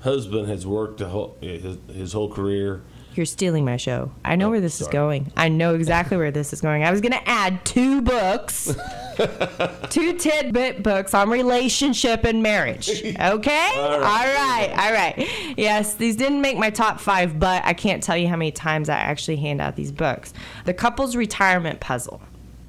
husband 0.00 0.48
has 0.48 0.66
worked 0.66 1.00
whole, 1.00 1.36
his, 1.40 1.78
his 1.92 2.12
whole 2.12 2.30
career? 2.30 2.82
You're 3.16 3.26
stealing 3.26 3.64
my 3.64 3.76
show. 3.78 4.10
I 4.24 4.36
know 4.36 4.48
Oh, 4.48 4.50
where 4.50 4.60
this 4.60 4.80
is 4.80 4.88
going. 4.88 5.32
I 5.36 5.48
know 5.48 5.74
exactly 5.74 6.16
where 6.16 6.30
this 6.30 6.52
is 6.52 6.60
going. 6.60 6.84
I 6.84 6.90
was 6.90 7.00
going 7.00 7.12
to 7.12 7.28
add 7.28 7.64
two 7.64 8.02
books, 8.02 8.74
two 9.90 10.12
tidbit 10.18 10.82
books 10.82 11.14
on 11.14 11.30
relationship 11.30 12.24
and 12.24 12.42
marriage. 12.42 12.90
Okay? 13.18 13.70
All 13.76 13.98
right. 14.00 14.70
All 14.78 14.92
right. 14.92 15.28
Yes, 15.56 15.94
these 15.94 16.16
didn't 16.16 16.40
make 16.42 16.58
my 16.58 16.68
top 16.70 17.00
five, 17.00 17.38
but 17.38 17.64
I 17.64 17.72
can't 17.72 18.02
tell 18.02 18.16
you 18.16 18.28
how 18.28 18.36
many 18.36 18.52
times 18.52 18.88
I 18.88 18.96
actually 18.96 19.36
hand 19.36 19.60
out 19.60 19.76
these 19.76 19.90
books. 19.92 20.32
The 20.66 20.74
Couple's 20.74 21.16
Retirement 21.16 21.80
Puzzle 21.80 22.20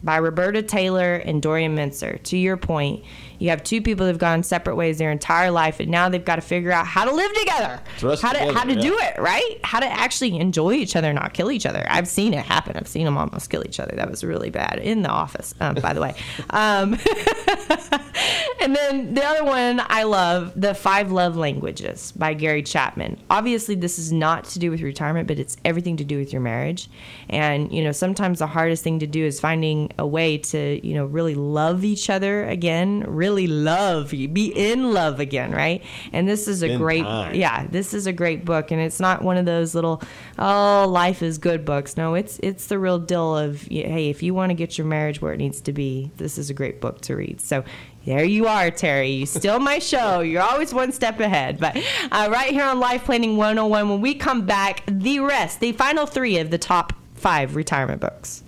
by 0.03 0.17
Roberta 0.17 0.61
Taylor 0.61 1.15
and 1.15 1.41
Dorian 1.41 1.75
Mintzer. 1.75 2.21
To 2.23 2.37
your 2.37 2.55
point, 2.55 3.03
you 3.39 3.49
have 3.49 3.63
two 3.63 3.81
people 3.81 4.05
that 4.05 4.11
have 4.11 4.19
gone 4.19 4.43
separate 4.43 4.75
ways 4.75 4.97
their 4.97 5.11
entire 5.11 5.51
life, 5.51 5.79
and 5.79 5.89
now 5.89 6.09
they've 6.09 6.23
got 6.23 6.35
to 6.35 6.41
figure 6.41 6.71
out 6.71 6.85
how 6.85 7.05
to 7.05 7.13
live 7.13 7.33
together, 7.33 7.79
Thrust 7.97 8.21
how 8.21 8.33
to 8.33 8.39
how 8.53 8.63
to 8.63 8.75
together, 8.75 8.81
do 8.81 8.97
it 8.99 9.19
right, 9.19 9.59
how 9.63 9.79
to 9.79 9.85
actually 9.85 10.37
enjoy 10.37 10.73
each 10.73 10.95
other, 10.95 11.13
not 11.13 11.33
kill 11.33 11.51
each 11.51 11.65
other. 11.65 11.85
I've 11.89 12.07
seen 12.07 12.33
it 12.33 12.45
happen. 12.45 12.75
I've 12.75 12.87
seen 12.87 13.05
them 13.05 13.17
almost 13.17 13.49
kill 13.49 13.63
each 13.65 13.79
other. 13.79 13.95
That 13.95 14.09
was 14.09 14.23
really 14.23 14.49
bad 14.49 14.79
in 14.79 15.01
the 15.01 15.09
office, 15.09 15.53
um, 15.59 15.75
by 15.75 15.93
the 15.93 16.01
way. 16.01 16.15
Um, 16.49 16.93
and 18.61 18.75
then 18.75 19.13
the 19.13 19.23
other 19.23 19.43
one 19.43 19.81
I 19.87 20.03
love, 20.03 20.53
The 20.59 20.73
Five 20.73 21.11
Love 21.11 21.35
Languages 21.35 22.11
by 22.13 22.33
Gary 22.33 22.63
Chapman. 22.63 23.19
Obviously, 23.29 23.75
this 23.75 23.99
is 23.99 24.11
not 24.11 24.45
to 24.45 24.59
do 24.59 24.71
with 24.71 24.81
retirement, 24.81 25.27
but 25.27 25.39
it's 25.39 25.57
everything 25.65 25.97
to 25.97 26.03
do 26.03 26.17
with 26.17 26.31
your 26.31 26.41
marriage. 26.41 26.89
And, 27.29 27.71
you 27.71 27.83
know, 27.83 27.91
sometimes 27.91 28.39
the 28.39 28.47
hardest 28.47 28.83
thing 28.83 28.99
to 28.99 29.07
do 29.07 29.23
is 29.23 29.39
finding 29.39 29.91
a 29.99 30.07
way 30.07 30.37
to, 30.37 30.85
you 30.85 30.93
know, 30.93 31.05
really 31.05 31.35
love 31.35 31.83
each 31.83 32.09
other 32.09 32.45
again, 32.45 33.03
really 33.07 33.26
love, 33.35 34.11
be 34.11 34.45
in 34.55 34.93
love 34.93 35.19
again, 35.19 35.51
right? 35.51 35.83
And 36.13 36.27
this 36.29 36.47
is 36.47 36.63
a 36.63 36.67
Spend 36.67 36.79
great, 36.81 37.03
time. 37.03 37.35
yeah, 37.35 37.67
this 37.67 37.93
is 37.93 38.07
a 38.07 38.13
great 38.13 38.45
book. 38.45 38.71
And 38.71 38.79
it's 38.79 39.01
not 39.01 39.21
one 39.21 39.35
of 39.35 39.45
those 39.45 39.75
little, 39.75 40.01
oh, 40.39 40.87
life 40.87 41.21
is 41.21 41.37
good 41.37 41.65
books. 41.65 41.97
No, 41.97 42.13
it's, 42.15 42.39
it's 42.41 42.67
the 42.67 42.79
real 42.79 42.99
deal 42.99 43.35
of, 43.35 43.63
hey, 43.63 44.09
if 44.09 44.23
you 44.23 44.33
want 44.33 44.51
to 44.51 44.53
get 44.53 44.77
your 44.77 44.87
marriage 44.87 45.21
where 45.21 45.33
it 45.33 45.37
needs 45.37 45.59
to 45.61 45.73
be, 45.73 46.11
this 46.15 46.37
is 46.37 46.49
a 46.49 46.53
great 46.53 46.79
book 46.79 47.01
to 47.01 47.15
read. 47.17 47.41
So, 47.41 47.65
there 48.05 48.23
you 48.23 48.47
are, 48.47 48.71
Terry. 48.71 49.09
You 49.09 49.25
still 49.25 49.59
my 49.59 49.79
show. 49.79 50.19
You're 50.21 50.41
always 50.41 50.73
one 50.73 50.93
step 50.93 51.19
ahead. 51.19 51.59
But 51.59 51.75
uh, 52.09 52.29
right 52.31 52.51
here 52.51 52.63
on 52.63 52.79
Life 52.79 53.03
Planning 53.03 53.35
101, 53.35 53.89
when 53.89 53.99
we 53.99 54.15
come 54.15 54.45
back, 54.45 54.83
the 54.87 55.19
rest, 55.19 55.59
the 55.59 55.73
final 55.73 56.05
three 56.05 56.37
of 56.37 56.49
the 56.49 56.57
top 56.57 56.93
five 57.15 57.57
retirement 57.57 57.99
books. 57.99 58.43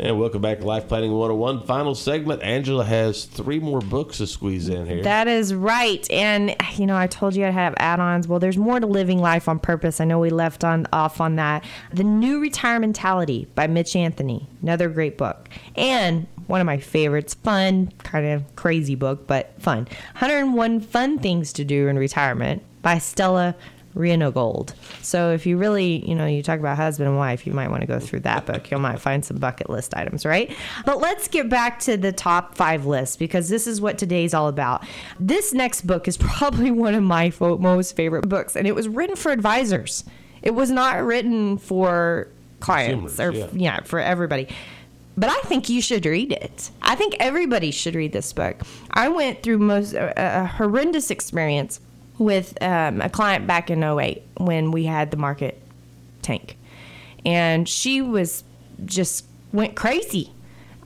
And 0.00 0.16
welcome 0.16 0.40
back 0.40 0.60
to 0.60 0.64
Life 0.64 0.86
Planning 0.86 1.10
101. 1.10 1.66
Final 1.66 1.92
segment. 1.92 2.40
Angela 2.44 2.84
has 2.84 3.24
three 3.24 3.58
more 3.58 3.80
books 3.80 4.18
to 4.18 4.28
squeeze 4.28 4.68
in 4.68 4.86
here. 4.86 5.02
That 5.02 5.26
is 5.26 5.52
right. 5.52 6.08
And 6.08 6.54
you 6.76 6.86
know, 6.86 6.96
I 6.96 7.08
told 7.08 7.34
you 7.34 7.44
I'd 7.44 7.52
have 7.52 7.74
add-ons. 7.78 8.28
Well, 8.28 8.38
there's 8.38 8.56
more 8.56 8.78
to 8.78 8.86
living 8.86 9.18
life 9.18 9.48
on 9.48 9.58
purpose. 9.58 10.00
I 10.00 10.04
know 10.04 10.20
we 10.20 10.30
left 10.30 10.62
on 10.62 10.86
off 10.92 11.20
on 11.20 11.34
that. 11.34 11.64
The 11.92 12.04
New 12.04 12.40
Retirementality 12.40 13.48
by 13.56 13.66
Mitch 13.66 13.96
Anthony, 13.96 14.48
another 14.62 14.88
great 14.88 15.18
book. 15.18 15.48
And 15.74 16.28
one 16.46 16.60
of 16.60 16.66
my 16.66 16.78
favorites, 16.78 17.34
fun, 17.34 17.92
kind 17.98 18.24
of 18.24 18.54
crazy 18.54 18.94
book, 18.94 19.26
but 19.26 19.60
fun. 19.60 19.88
101 20.18 20.78
Fun 20.78 21.18
Things 21.18 21.52
to 21.54 21.64
Do 21.64 21.88
in 21.88 21.98
Retirement 21.98 22.62
by 22.82 22.98
Stella 22.98 23.56
Gold. 23.94 24.74
So 25.02 25.32
if 25.32 25.46
you 25.46 25.56
really, 25.56 26.08
you 26.08 26.14
know, 26.14 26.26
you 26.26 26.42
talk 26.42 26.60
about 26.60 26.76
husband 26.76 27.08
and 27.08 27.18
wife, 27.18 27.46
you 27.46 27.52
might 27.52 27.70
want 27.70 27.80
to 27.80 27.86
go 27.86 27.98
through 27.98 28.20
that 28.20 28.46
book. 28.46 28.70
You 28.70 28.78
might 28.78 29.00
find 29.00 29.24
some 29.24 29.38
bucket 29.38 29.70
list 29.70 29.94
items, 29.94 30.24
right? 30.24 30.54
But 30.84 30.98
let's 30.98 31.28
get 31.28 31.48
back 31.48 31.80
to 31.80 31.96
the 31.96 32.12
top 32.12 32.56
five 32.56 32.86
lists 32.86 33.16
because 33.16 33.48
this 33.48 33.66
is 33.66 33.80
what 33.80 33.98
today's 33.98 34.34
all 34.34 34.48
about. 34.48 34.84
This 35.18 35.52
next 35.52 35.86
book 35.86 36.06
is 36.08 36.16
probably 36.18 36.70
one 36.70 36.94
of 36.94 37.02
my 37.02 37.32
most 37.40 37.96
favorite 37.96 38.28
books, 38.28 38.56
and 38.56 38.66
it 38.66 38.74
was 38.74 38.88
written 38.88 39.16
for 39.16 39.32
advisors. 39.32 40.04
It 40.42 40.54
was 40.54 40.70
not 40.70 41.02
written 41.02 41.58
for 41.58 42.28
clients 42.60 43.16
Consumers, 43.16 43.20
or 43.20 43.38
yeah. 43.38 43.48
yeah, 43.52 43.82
for 43.82 43.98
everybody. 43.98 44.48
But 45.16 45.30
I 45.30 45.40
think 45.40 45.68
you 45.68 45.82
should 45.82 46.06
read 46.06 46.30
it. 46.30 46.70
I 46.80 46.94
think 46.94 47.16
everybody 47.18 47.72
should 47.72 47.96
read 47.96 48.12
this 48.12 48.32
book. 48.32 48.62
I 48.92 49.08
went 49.08 49.42
through 49.42 49.58
most 49.58 49.92
a, 49.92 50.12
a 50.42 50.46
horrendous 50.46 51.10
experience 51.10 51.80
with 52.18 52.60
um, 52.62 53.00
a 53.00 53.08
client 53.08 53.46
back 53.46 53.70
in 53.70 53.82
08 53.82 54.22
when 54.38 54.70
we 54.70 54.84
had 54.84 55.10
the 55.10 55.16
market 55.16 55.60
tank. 56.22 56.56
And 57.24 57.68
she 57.68 58.00
was 58.00 58.44
just 58.84 59.24
went 59.52 59.76
crazy. 59.76 60.32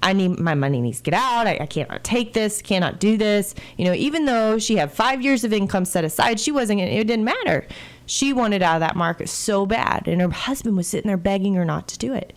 I 0.03 0.12
need 0.12 0.40
my 0.40 0.55
money 0.55 0.81
needs 0.81 0.99
to 0.99 1.11
get 1.11 1.14
out. 1.14 1.47
I, 1.47 1.59
I 1.61 1.66
cannot 1.66 2.03
take 2.03 2.33
this, 2.33 2.61
cannot 2.61 2.99
do 2.99 3.16
this. 3.16 3.55
You 3.77 3.85
know, 3.85 3.95
even 3.95 4.25
though 4.25 4.59
she 4.59 4.77
had 4.77 4.90
five 4.90 5.23
years 5.23 5.45
of 5.45 5.53
income 5.53 5.85
set 5.85 6.05
aside, 6.05 6.40
she 6.40 6.51
wasn't. 6.51 6.81
It 6.81 7.07
didn't 7.07 7.25
matter. 7.25 7.66
She 8.07 8.33
wanted 8.33 8.62
out 8.62 8.75
of 8.75 8.81
that 8.81 8.97
market 8.97 9.29
so 9.29 9.64
bad, 9.64 10.09
and 10.09 10.21
her 10.21 10.29
husband 10.29 10.77
was 10.77 10.88
sitting 10.88 11.09
there 11.09 11.16
begging 11.16 11.55
her 11.55 11.64
not 11.64 11.87
to 11.88 11.99
do 11.99 12.12
it, 12.12 12.33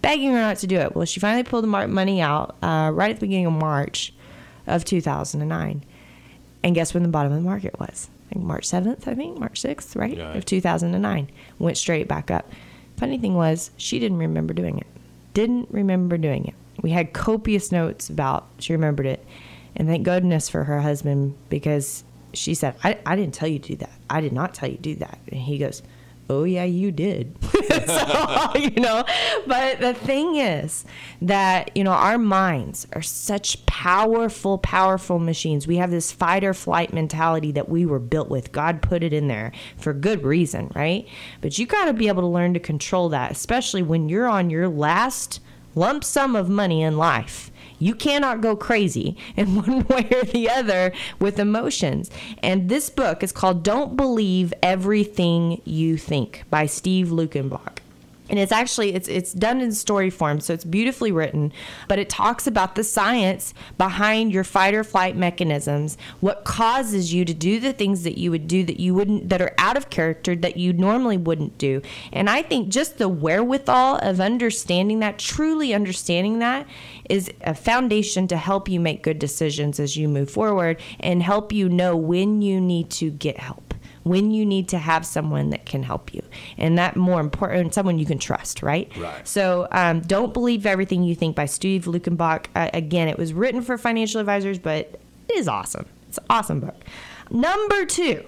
begging 0.00 0.32
her 0.32 0.40
not 0.40 0.58
to 0.58 0.68
do 0.68 0.76
it. 0.76 0.94
Well, 0.94 1.06
she 1.06 1.18
finally 1.18 1.42
pulled 1.42 1.64
the 1.64 1.88
money 1.88 2.20
out 2.20 2.56
uh, 2.62 2.92
right 2.94 3.10
at 3.10 3.16
the 3.16 3.26
beginning 3.26 3.46
of 3.46 3.52
March 3.52 4.14
of 4.68 4.84
2009, 4.84 5.84
and 6.62 6.74
guess 6.74 6.94
when 6.94 7.02
the 7.02 7.08
bottom 7.08 7.32
of 7.32 7.38
the 7.38 7.44
market 7.44 7.78
was? 7.78 8.08
I 8.30 8.34
think 8.34 8.44
March 8.44 8.66
7th, 8.68 9.08
I 9.08 9.14
think 9.14 9.38
March 9.38 9.60
6th, 9.62 9.96
right, 9.96 10.16
Yeah. 10.16 10.34
of 10.34 10.44
2009. 10.44 11.30
Went 11.58 11.76
straight 11.78 12.08
back 12.08 12.30
up. 12.30 12.50
Funny 12.96 13.16
thing 13.18 13.34
was, 13.34 13.70
she 13.76 13.98
didn't 13.98 14.18
remember 14.18 14.52
doing 14.52 14.78
it. 14.78 14.86
Didn't 15.34 15.68
remember 15.70 16.18
doing 16.18 16.44
it. 16.46 16.54
We 16.82 16.90
had 16.90 17.12
copious 17.12 17.72
notes 17.72 18.08
about 18.08 18.46
she 18.58 18.72
remembered 18.72 19.06
it, 19.06 19.24
and 19.76 19.88
thank 19.88 20.04
goodness 20.04 20.48
for 20.48 20.64
her 20.64 20.80
husband 20.80 21.34
because 21.48 22.04
she 22.34 22.54
said, 22.54 22.74
I, 22.84 22.98
I 23.06 23.16
didn't 23.16 23.34
tell 23.34 23.48
you 23.48 23.58
to 23.60 23.68
do 23.68 23.76
that. 23.76 23.90
I 24.10 24.20
did 24.20 24.32
not 24.32 24.52
tell 24.54 24.68
you 24.68 24.76
to 24.76 24.82
do 24.82 24.94
that. 24.96 25.18
And 25.32 25.40
he 25.40 25.58
goes, 25.58 25.82
Oh, 26.30 26.44
yeah, 26.44 26.64
you 26.64 26.92
did. 26.92 27.36
so, 27.86 28.52
you 28.54 28.70
know, 28.80 29.02
but 29.46 29.80
the 29.80 29.94
thing 29.94 30.36
is 30.36 30.84
that, 31.22 31.74
you 31.74 31.82
know, 31.82 31.92
our 31.92 32.18
minds 32.18 32.86
are 32.92 33.00
such 33.00 33.64
powerful, 33.64 34.58
powerful 34.58 35.18
machines. 35.18 35.66
We 35.66 35.76
have 35.76 35.90
this 35.90 36.12
fight 36.12 36.44
or 36.44 36.52
flight 36.52 36.92
mentality 36.92 37.50
that 37.52 37.70
we 37.70 37.86
were 37.86 37.98
built 37.98 38.28
with. 38.28 38.52
God 38.52 38.82
put 38.82 39.02
it 39.02 39.14
in 39.14 39.28
there 39.28 39.52
for 39.78 39.94
good 39.94 40.22
reason, 40.22 40.70
right? 40.74 41.08
But 41.40 41.58
you 41.58 41.64
got 41.64 41.86
to 41.86 41.94
be 41.94 42.08
able 42.08 42.22
to 42.22 42.28
learn 42.28 42.52
to 42.54 42.60
control 42.60 43.08
that, 43.08 43.30
especially 43.32 43.82
when 43.82 44.10
you're 44.10 44.28
on 44.28 44.50
your 44.50 44.68
last 44.68 45.40
lump 45.74 46.04
sum 46.04 46.36
of 46.36 46.50
money 46.50 46.82
in 46.82 46.98
life. 46.98 47.50
You 47.78 47.94
cannot 47.94 48.40
go 48.40 48.56
crazy 48.56 49.16
in 49.36 49.54
one 49.62 49.86
way 49.86 50.08
or 50.14 50.24
the 50.24 50.48
other 50.50 50.92
with 51.18 51.38
emotions. 51.38 52.10
And 52.42 52.68
this 52.68 52.90
book 52.90 53.22
is 53.22 53.32
called 53.32 53.62
Don't 53.62 53.96
Believe 53.96 54.52
Everything 54.62 55.60
You 55.64 55.96
Think 55.96 56.44
by 56.50 56.66
Steve 56.66 57.08
Lukenbach. 57.08 57.78
And 58.30 58.38
it's 58.38 58.52
actually 58.52 58.94
it's 58.94 59.08
it's 59.08 59.32
done 59.32 59.60
in 59.60 59.72
story 59.72 60.10
form, 60.10 60.40
so 60.40 60.52
it's 60.52 60.64
beautifully 60.64 61.10
written, 61.10 61.52
but 61.88 61.98
it 61.98 62.10
talks 62.10 62.46
about 62.46 62.74
the 62.74 62.84
science 62.84 63.54
behind 63.78 64.32
your 64.32 64.44
fight 64.44 64.74
or 64.74 64.84
flight 64.84 65.16
mechanisms, 65.16 65.96
what 66.20 66.44
causes 66.44 67.12
you 67.14 67.24
to 67.24 67.32
do 67.32 67.58
the 67.58 67.72
things 67.72 68.02
that 68.02 68.18
you 68.18 68.30
would 68.30 68.46
do 68.46 68.64
that 68.64 68.78
you 68.80 68.94
wouldn't 68.94 69.30
that 69.30 69.40
are 69.40 69.54
out 69.56 69.76
of 69.76 69.88
character 69.88 70.36
that 70.36 70.58
you 70.58 70.72
normally 70.74 71.16
wouldn't 71.16 71.56
do. 71.56 71.80
And 72.12 72.28
I 72.28 72.42
think 72.42 72.68
just 72.68 72.98
the 72.98 73.08
wherewithal 73.08 73.96
of 74.02 74.20
understanding 74.20 74.98
that, 75.00 75.18
truly 75.18 75.72
understanding 75.72 76.38
that 76.40 76.66
is 77.08 77.30
a 77.42 77.54
foundation 77.54 78.28
to 78.28 78.36
help 78.36 78.68
you 78.68 78.80
make 78.80 79.02
good 79.02 79.18
decisions 79.18 79.80
as 79.80 79.96
you 79.96 80.08
move 80.08 80.30
forward 80.30 80.80
and 81.00 81.22
help 81.22 81.52
you 81.52 81.68
know 81.68 81.96
when 81.96 82.42
you 82.42 82.60
need 82.60 82.90
to 82.90 83.10
get 83.10 83.38
help 83.38 83.68
when 84.08 84.30
you 84.30 84.46
need 84.46 84.68
to 84.68 84.78
have 84.78 85.04
someone 85.04 85.50
that 85.50 85.66
can 85.66 85.82
help 85.82 86.14
you. 86.14 86.22
And 86.56 86.78
that 86.78 86.96
more 86.96 87.20
important 87.20 87.74
someone 87.74 87.98
you 87.98 88.06
can 88.06 88.18
trust 88.18 88.62
right? 88.62 88.90
Right. 88.96 89.26
so 89.28 89.68
um, 89.70 90.00
don't 90.00 90.32
believe 90.32 90.66
everything 90.66 91.02
you 91.02 91.14
think 91.14 91.36
by 91.36 91.46
steve 91.46 91.84
lukenbach 91.84 92.46
uh, 92.54 92.70
again 92.72 93.08
it 93.08 93.18
was 93.18 93.32
written 93.32 93.60
for 93.60 93.76
financial 93.76 94.20
advisors 94.20 94.58
but 94.58 95.00
it 95.28 95.36
is 95.36 95.46
awesome. 95.46 95.86
It's 96.08 96.18
an 96.18 96.24
awesome 96.30 96.60
book. 96.60 96.76
Number 97.30 97.84
two 97.84 98.24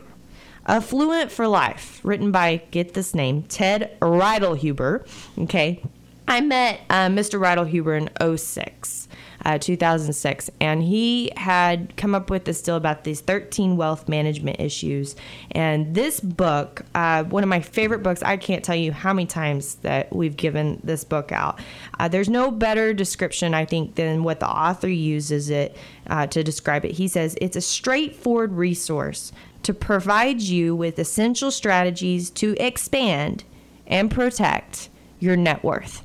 affluent 0.66 1.32
for 1.32 1.48
life 1.48 2.00
written 2.04 2.30
by 2.30 2.62
get 2.70 2.92
this 2.94 3.14
name 3.14 3.42
ted 3.44 3.96
Reidelhuber. 4.00 5.06
okay 5.38 5.82
I 6.30 6.40
met 6.40 6.80
uh, 6.88 7.08
Mr. 7.08 7.66
Huber 7.66 7.96
in 7.96 8.08
06. 8.38 9.08
uh, 9.44 9.58
2006. 9.58 10.50
And 10.60 10.82
he 10.82 11.32
had 11.36 11.96
come 11.96 12.14
up 12.14 12.30
with 12.30 12.44
this 12.44 12.62
deal 12.62 12.76
about 12.76 13.04
these 13.04 13.20
13 13.20 13.76
wealth 13.76 14.08
management 14.08 14.60
issues. 14.60 15.16
And 15.50 15.94
this 15.94 16.20
book, 16.20 16.82
uh, 16.94 17.24
one 17.24 17.42
of 17.42 17.48
my 17.48 17.60
favorite 17.60 18.02
books, 18.02 18.22
I 18.22 18.36
can't 18.36 18.64
tell 18.64 18.76
you 18.76 18.92
how 18.92 19.12
many 19.12 19.26
times 19.26 19.76
that 19.76 20.14
we've 20.14 20.36
given 20.36 20.80
this 20.84 21.04
book 21.04 21.32
out. 21.32 21.58
Uh, 21.98 22.08
there's 22.08 22.28
no 22.28 22.50
better 22.50 22.92
description, 22.94 23.54
I 23.54 23.64
think, 23.64 23.94
than 23.94 24.22
what 24.22 24.40
the 24.40 24.48
author 24.48 24.88
uses 24.88 25.50
it 25.50 25.76
uh, 26.06 26.26
to 26.28 26.44
describe 26.44 26.84
it. 26.84 26.92
He 26.92 27.08
says 27.08 27.36
it's 27.40 27.56
a 27.56 27.60
straightforward 27.60 28.52
resource 28.52 29.32
to 29.62 29.74
provide 29.74 30.40
you 30.40 30.74
with 30.74 30.98
essential 30.98 31.50
strategies 31.50 32.30
to 32.30 32.56
expand 32.58 33.44
and 33.86 34.10
protect 34.10 34.88
your 35.18 35.36
net 35.36 35.62
worth. 35.62 36.04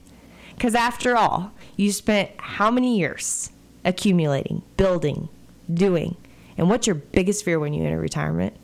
Because 0.56 0.76
after 0.76 1.16
all, 1.16 1.52
you 1.76 1.92
spent 1.92 2.32
how 2.38 2.72
many 2.72 2.98
years 2.98 3.52
accumulating, 3.84 4.64
building, 4.78 5.30
doing? 5.74 6.16
And 6.58 6.70
what's 6.70 6.88
your 6.88 6.96
biggest 6.96 7.44
fear 7.44 7.60
when 7.60 7.74
you 7.74 7.84
enter 7.84 8.00
retirement? 8.00 8.56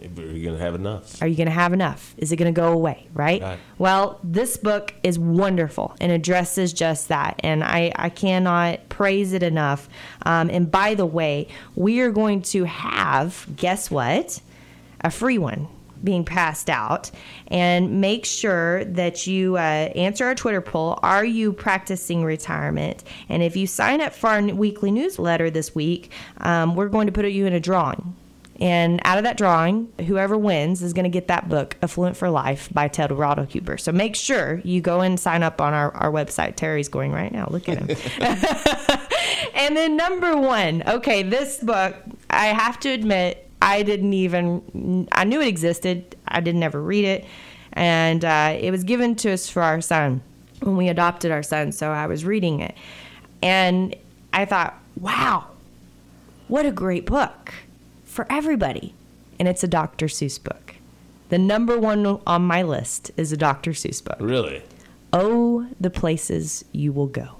Are 0.00 0.04
you 0.04 0.44
going 0.44 0.56
to 0.56 0.62
have 0.62 0.74
enough? 0.76 1.20
Are 1.20 1.26
you 1.26 1.36
going 1.36 1.48
to 1.48 1.52
have 1.52 1.72
enough? 1.72 2.14
Is 2.18 2.30
it 2.30 2.36
going 2.36 2.52
to 2.52 2.56
go 2.56 2.72
away? 2.72 3.08
Right? 3.14 3.42
Right. 3.42 3.58
Well, 3.78 4.20
this 4.22 4.56
book 4.56 4.94
is 5.02 5.18
wonderful 5.18 5.96
and 6.00 6.12
addresses 6.12 6.72
just 6.72 7.08
that. 7.08 7.40
And 7.40 7.64
I, 7.64 7.92
I 7.96 8.08
cannot 8.08 8.88
praise 8.88 9.32
it 9.32 9.42
enough. 9.42 9.88
Um, 10.22 10.50
and 10.50 10.70
by 10.70 10.94
the 10.94 11.06
way, 11.06 11.48
we 11.74 12.00
are 12.00 12.12
going 12.12 12.42
to 12.42 12.64
have, 12.64 13.46
guess 13.56 13.90
what? 13.90 14.40
A 15.00 15.10
free 15.10 15.38
one 15.38 15.68
being 16.02 16.24
passed 16.24 16.70
out. 16.70 17.10
And 17.48 18.00
make 18.00 18.24
sure 18.24 18.84
that 18.84 19.26
you 19.26 19.56
uh, 19.56 19.60
answer 19.60 20.26
our 20.26 20.34
Twitter 20.34 20.60
poll 20.60 20.98
Are 21.02 21.24
you 21.24 21.52
practicing 21.52 22.24
retirement? 22.24 23.04
And 23.28 23.42
if 23.42 23.56
you 23.56 23.66
sign 23.66 24.00
up 24.00 24.12
for 24.12 24.28
our 24.28 24.42
weekly 24.42 24.90
newsletter 24.90 25.50
this 25.50 25.74
week, 25.74 26.10
um, 26.38 26.74
we're 26.74 26.88
going 26.88 27.06
to 27.06 27.12
put 27.12 27.26
you 27.26 27.46
in 27.46 27.52
a 27.52 27.60
drawing. 27.60 28.14
And 28.60 29.00
out 29.04 29.18
of 29.18 29.24
that 29.24 29.36
drawing, 29.36 29.92
whoever 30.06 30.36
wins 30.36 30.82
is 30.82 30.92
going 30.92 31.04
to 31.04 31.10
get 31.10 31.28
that 31.28 31.48
book, 31.48 31.76
Affluent 31.80 32.16
for 32.16 32.28
Life 32.28 32.68
by 32.72 32.88
Ted 32.88 33.10
Cooper. 33.10 33.78
So 33.78 33.92
make 33.92 34.16
sure 34.16 34.60
you 34.64 34.80
go 34.80 35.00
and 35.00 35.18
sign 35.18 35.44
up 35.44 35.60
on 35.60 35.74
our, 35.74 35.94
our 35.94 36.10
website. 36.10 36.56
Terry's 36.56 36.88
going 36.88 37.12
right 37.12 37.32
now. 37.32 37.46
Look 37.50 37.68
at 37.68 37.78
him. 37.78 37.88
and 39.54 39.76
then 39.76 39.96
number 39.96 40.36
one, 40.36 40.82
okay, 40.88 41.22
this 41.22 41.58
book, 41.58 41.94
I 42.30 42.46
have 42.46 42.80
to 42.80 42.88
admit, 42.88 43.47
I 43.60 43.82
didn't 43.82 44.12
even, 44.12 45.08
I 45.12 45.24
knew 45.24 45.40
it 45.40 45.48
existed. 45.48 46.16
I 46.26 46.40
didn't 46.40 46.62
ever 46.62 46.80
read 46.80 47.04
it. 47.04 47.24
And 47.72 48.24
uh, 48.24 48.56
it 48.58 48.70
was 48.70 48.84
given 48.84 49.14
to 49.16 49.32
us 49.32 49.48
for 49.48 49.62
our 49.62 49.80
son 49.80 50.22
when 50.60 50.76
we 50.76 50.88
adopted 50.88 51.30
our 51.30 51.42
son. 51.42 51.72
So 51.72 51.90
I 51.90 52.06
was 52.06 52.24
reading 52.24 52.60
it. 52.60 52.74
And 53.42 53.94
I 54.32 54.44
thought, 54.44 54.78
wow, 54.96 55.46
what 56.48 56.66
a 56.66 56.72
great 56.72 57.06
book 57.06 57.54
for 58.04 58.26
everybody. 58.30 58.94
And 59.38 59.46
it's 59.46 59.62
a 59.62 59.68
Dr. 59.68 60.06
Seuss 60.06 60.42
book. 60.42 60.74
The 61.28 61.38
number 61.38 61.78
one 61.78 62.06
on 62.26 62.42
my 62.42 62.62
list 62.62 63.10
is 63.16 63.32
a 63.32 63.36
Dr. 63.36 63.72
Seuss 63.72 64.02
book. 64.02 64.16
Really? 64.18 64.62
Oh, 65.12 65.68
the 65.78 65.90
places 65.90 66.64
you 66.72 66.92
will 66.92 67.06
go. 67.06 67.36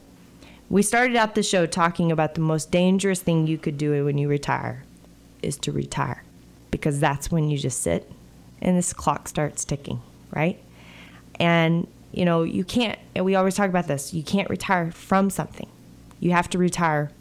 We 0.71 0.83
started 0.83 1.17
out 1.17 1.35
the 1.35 1.43
show 1.43 1.65
talking 1.65 2.13
about 2.13 2.35
the 2.35 2.41
most 2.43 2.71
dangerous 2.71 3.23
thing 3.23 3.47
you 3.47 3.57
could 3.57 3.79
do 3.79 4.05
when 4.05 4.19
you 4.19 4.29
retire 4.29 4.85
is 5.43 5.57
to 5.59 5.73
retire 5.73 6.23
because 6.71 7.01
that's 7.01 7.31
when 7.31 7.49
you 7.49 7.59
just 7.59 7.81
sit 7.83 8.11
and 8.61 8.77
this 8.77 8.93
clock 8.93 9.29
starts 9.29 9.65
ticking, 9.65 10.01
right? 10.31 10.63
And 11.39 11.87
you 12.13 12.25
know, 12.25 12.43
you 12.43 12.65
can't 12.65 12.99
and 13.15 13.25
we 13.25 13.35
always 13.35 13.55
talk 13.55 13.69
about 13.69 13.87
this, 13.87 14.15
you 14.15 14.23
can't 14.23 14.49
retire 14.51 14.91
from 14.91 15.31
something. 15.31 15.69
You 16.21 16.33
have 16.33 16.51
to 16.51 16.59
retire 16.59 17.13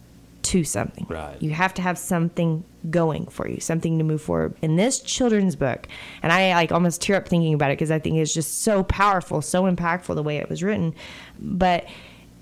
to 0.48 0.64
something. 0.64 1.06
Right. 1.10 1.42
You 1.42 1.52
have 1.52 1.74
to 1.74 1.82
have 1.82 1.98
something 1.98 2.64
going 2.90 3.26
for 3.26 3.50
you, 3.50 3.60
something 3.60 3.98
to 3.98 4.04
move 4.04 4.22
forward. 4.22 4.56
In 4.62 4.78
this 4.78 5.02
children's 5.02 5.58
book, 5.58 5.88
and 6.24 6.32
I 6.32 6.54
like 6.54 6.72
almost 6.72 7.02
tear 7.02 7.18
up 7.18 7.28
thinking 7.28 7.54
about 7.54 7.72
it 7.72 7.74
because 7.74 7.92
I 7.92 8.00
think 8.00 8.16
it's 8.16 8.34
just 8.34 8.62
so 8.62 8.84
powerful, 8.84 9.42
so 9.42 9.64
impactful 9.64 10.16
the 10.16 10.24
way 10.24 10.38
it 10.38 10.50
was 10.50 10.64
written. 10.64 10.96
But 11.38 11.86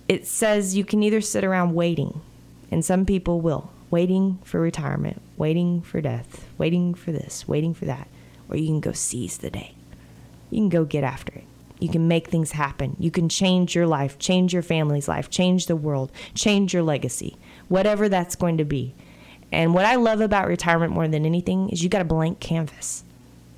it 0.07 0.27
says 0.27 0.77
you 0.77 0.85
can 0.85 1.01
either 1.01 1.19
sit 1.19 1.43
around 1.43 1.73
waiting, 1.73 2.21
and 2.69 2.85
some 2.85 3.07
people 3.07 3.41
will, 3.41 3.71
waiting 3.95 4.39
for 4.43 4.60
retirement, 4.60 5.21
waiting 5.38 5.81
for 5.81 6.01
death, 6.01 6.45
waiting 6.58 6.93
for 6.93 7.13
this, 7.13 7.47
waiting 7.47 7.73
for 7.73 7.86
that, 7.86 8.10
or 8.49 8.58
you 8.58 8.67
can 8.67 8.81
go 8.81 8.91
seize 8.91 9.38
the 9.38 9.49
day. 9.49 9.73
You 10.51 10.60
can 10.60 10.69
go 10.69 10.84
get 10.84 11.05
after 11.05 11.34
it. 11.34 11.45
You 11.79 11.88
can 11.89 12.08
make 12.08 12.27
things 12.27 12.51
happen. 12.51 12.97
You 12.99 13.10
can 13.10 13.29
change 13.29 13.73
your 13.73 13.88
life, 13.88 14.19
change 14.19 14.51
your 14.53 14.62
family's 14.62 15.08
life, 15.08 15.29
change 15.29 15.67
the 15.67 15.75
world, 15.75 16.12
change 16.34 16.73
your 16.73 16.84
legacy 16.84 17.38
whatever 17.67 18.10
that's 18.10 18.36
going 18.36 18.58
to 18.58 18.65
be. 18.65 18.93
And 19.51 19.73
what 19.73 19.86
I 19.86 19.95
love 19.95 20.21
about 20.21 20.47
retirement 20.47 20.91
more 20.91 21.08
than 21.08 21.25
anything 21.25 21.69
is 21.69 21.84
you 21.84 21.89
got 21.89 22.01
a 22.01 22.05
blank 22.05 22.39
canvas. 22.39 23.03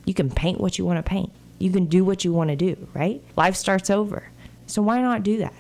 You 0.06 0.14
can 0.14 0.30
paint 0.30 0.60
what 0.60 0.78
you 0.78 0.86
want 0.86 0.98
to 0.98 1.10
paint. 1.10 1.32
You 1.60 1.72
can 1.72 1.86
do 1.86 2.06
what 2.06 2.24
you 2.24 2.32
want 2.32 2.50
to 2.50 2.56
do, 2.56 2.88
right? 2.94 3.22
Life 3.36 3.56
starts 3.56 3.90
over. 3.90 4.30
So 4.68 4.82
why 4.82 5.02
not 5.02 5.24
do 5.24 5.38
that? 5.38 5.54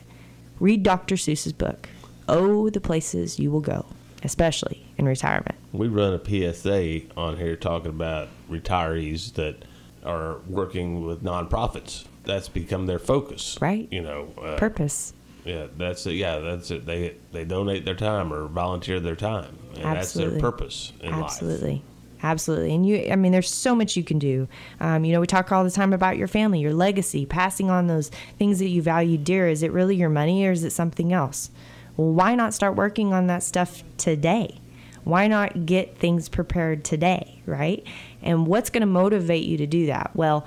Read 0.59 0.83
Dr. 0.83 1.15
Seuss's 1.15 1.53
book. 1.53 1.89
Oh, 2.27 2.69
the 2.69 2.81
places 2.81 3.39
you 3.39 3.51
will 3.51 3.61
go, 3.61 3.85
especially 4.23 4.85
in 4.97 5.05
retirement. 5.05 5.55
We 5.71 5.87
run 5.87 6.13
a 6.13 6.53
PSA 6.53 7.01
on 7.15 7.37
here 7.37 7.55
talking 7.55 7.89
about 7.89 8.29
retirees 8.49 9.33
that 9.33 9.63
are 10.03 10.37
working 10.47 11.05
with 11.05 11.23
nonprofits. 11.23 12.05
That's 12.23 12.49
become 12.49 12.85
their 12.85 12.99
focus. 12.99 13.57
Right. 13.61 13.87
You 13.91 14.01
know, 14.01 14.33
uh, 14.41 14.57
Purpose. 14.57 15.13
Yeah, 15.45 15.67
that's 15.77 16.05
it. 16.05 16.13
Yeah, 16.13 16.39
that's 16.39 16.71
it. 16.71 16.85
They 16.85 17.15
they 17.31 17.45
donate 17.45 17.85
their 17.85 17.95
time 17.95 18.33
or 18.33 18.47
volunteer 18.47 18.99
their 18.99 19.15
time, 19.15 19.57
and 19.75 19.85
Absolutely. 19.85 19.93
that's 19.93 20.13
their 20.13 20.39
purpose 20.39 20.91
in 20.99 21.13
Absolutely. 21.13 21.71
life. 21.71 21.81
Absolutely. 22.23 22.73
And 22.73 22.85
you, 22.85 23.07
I 23.11 23.15
mean, 23.15 23.31
there's 23.31 23.49
so 23.49 23.75
much 23.75 23.95
you 23.95 24.03
can 24.03 24.19
do. 24.19 24.47
Um, 24.79 25.05
you 25.05 25.13
know, 25.13 25.21
we 25.21 25.27
talk 25.27 25.51
all 25.51 25.63
the 25.63 25.71
time 25.71 25.93
about 25.93 26.17
your 26.17 26.27
family, 26.27 26.59
your 26.59 26.73
legacy, 26.73 27.25
passing 27.25 27.69
on 27.69 27.87
those 27.87 28.09
things 28.37 28.59
that 28.59 28.69
you 28.69 28.81
value 28.81 29.17
dear. 29.17 29.47
Is 29.47 29.63
it 29.63 29.71
really 29.71 29.95
your 29.95 30.09
money 30.09 30.45
or 30.45 30.51
is 30.51 30.63
it 30.63 30.71
something 30.71 31.13
else? 31.13 31.51
Well, 31.97 32.13
why 32.13 32.35
not 32.35 32.53
start 32.53 32.75
working 32.75 33.13
on 33.13 33.27
that 33.27 33.43
stuff 33.43 33.83
today? 33.97 34.59
Why 35.03 35.27
not 35.27 35.65
get 35.65 35.97
things 35.97 36.29
prepared 36.29 36.83
today, 36.83 37.41
right? 37.45 37.83
And 38.21 38.45
what's 38.45 38.69
going 38.69 38.81
to 38.81 38.87
motivate 38.87 39.45
you 39.45 39.57
to 39.57 39.67
do 39.67 39.87
that? 39.87 40.11
Well, 40.13 40.45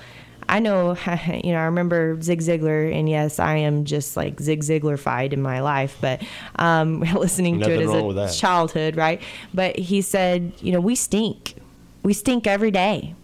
I 0.50 0.58
know, 0.58 0.96
you 1.44 1.52
know, 1.52 1.58
I 1.58 1.64
remember 1.64 2.20
Zig 2.20 2.40
Ziglar, 2.40 2.92
and 2.92 3.08
yes, 3.08 3.38
I 3.38 3.56
am 3.56 3.84
just 3.84 4.16
like 4.16 4.40
Zig 4.40 4.60
Ziglar-fied 4.60 5.32
in 5.32 5.40
my 5.40 5.60
life, 5.60 5.96
but 6.00 6.22
um, 6.56 7.00
listening 7.14 7.58
Nothing 7.58 7.88
to 7.88 8.10
it 8.12 8.16
as 8.18 8.36
a 8.36 8.38
childhood, 8.38 8.96
right? 8.96 9.22
But 9.54 9.78
he 9.78 10.02
said, 10.02 10.52
you 10.60 10.72
know, 10.72 10.80
we 10.80 10.94
stink. 10.94 11.54
We 12.02 12.12
stink 12.12 12.46
every 12.46 12.70
day. 12.70 13.14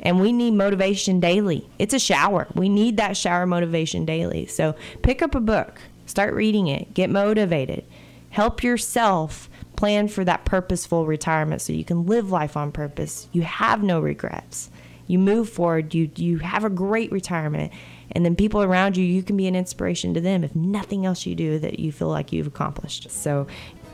And 0.00 0.20
we 0.20 0.32
need 0.32 0.50
motivation 0.50 1.18
daily. 1.18 1.66
It's 1.78 1.94
a 1.94 1.98
shower. 1.98 2.46
We 2.54 2.68
need 2.68 2.98
that 2.98 3.16
shower 3.16 3.46
motivation 3.46 4.04
daily. 4.04 4.44
So 4.44 4.74
pick 5.00 5.22
up 5.22 5.34
a 5.34 5.40
book, 5.40 5.80
start 6.06 6.34
reading 6.34 6.66
it, 6.66 6.94
get 6.94 7.10
motivated, 7.10 7.84
help 8.30 8.62
yourself 8.62 9.48
plan 9.76 10.08
for 10.08 10.24
that 10.24 10.44
purposeful 10.44 11.06
retirement 11.06 11.60
so 11.60 11.72
you 11.72 11.84
can 11.84 12.06
live 12.06 12.30
life 12.30 12.56
on 12.56 12.72
purpose. 12.72 13.28
You 13.32 13.42
have 13.42 13.82
no 13.82 14.00
regrets. 14.00 14.70
You 15.06 15.18
move 15.18 15.50
forward, 15.50 15.94
you 15.94 16.10
you 16.16 16.38
have 16.38 16.64
a 16.64 16.70
great 16.70 17.12
retirement, 17.12 17.72
and 18.12 18.24
then 18.24 18.36
people 18.36 18.62
around 18.62 18.96
you, 18.96 19.04
you 19.04 19.22
can 19.22 19.36
be 19.36 19.46
an 19.46 19.54
inspiration 19.54 20.14
to 20.14 20.20
them 20.20 20.44
if 20.44 20.56
nothing 20.56 21.04
else 21.04 21.26
you 21.26 21.34
do 21.34 21.58
that 21.58 21.78
you 21.78 21.92
feel 21.92 22.08
like 22.08 22.32
you've 22.32 22.46
accomplished. 22.46 23.10
So 23.10 23.46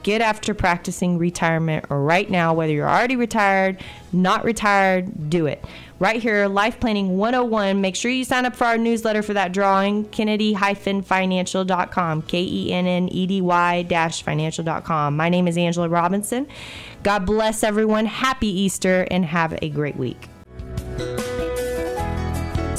get 0.02 0.20
after 0.20 0.54
practicing 0.54 1.18
retirement 1.18 1.84
right 1.88 2.30
now, 2.30 2.54
whether 2.54 2.72
you're 2.72 2.88
already 2.88 3.16
retired, 3.16 3.82
not 4.12 4.44
retired, 4.44 5.28
do 5.28 5.46
it. 5.46 5.64
Right 6.00 6.20
here, 6.22 6.48
Life 6.48 6.80
Planning 6.80 7.16
101. 7.18 7.82
Make 7.82 7.94
sure 7.94 8.10
you 8.10 8.24
sign 8.24 8.46
up 8.46 8.56
for 8.56 8.64
our 8.64 8.78
newsletter 8.78 9.22
for 9.22 9.34
that 9.34 9.52
drawing, 9.52 10.06
kennedy-financial.com, 10.06 12.22
K-E-N-N-E-D-Y 12.22 13.82
financial.com. 14.24 15.16
My 15.16 15.28
name 15.28 15.46
is 15.46 15.58
Angela 15.58 15.90
Robinson. 15.90 16.48
God 17.02 17.26
bless 17.26 17.62
everyone. 17.62 18.06
Happy 18.06 18.48
Easter 18.48 19.06
and 19.10 19.26
have 19.26 19.58
a 19.60 19.68
great 19.68 19.96
week. 19.96 20.26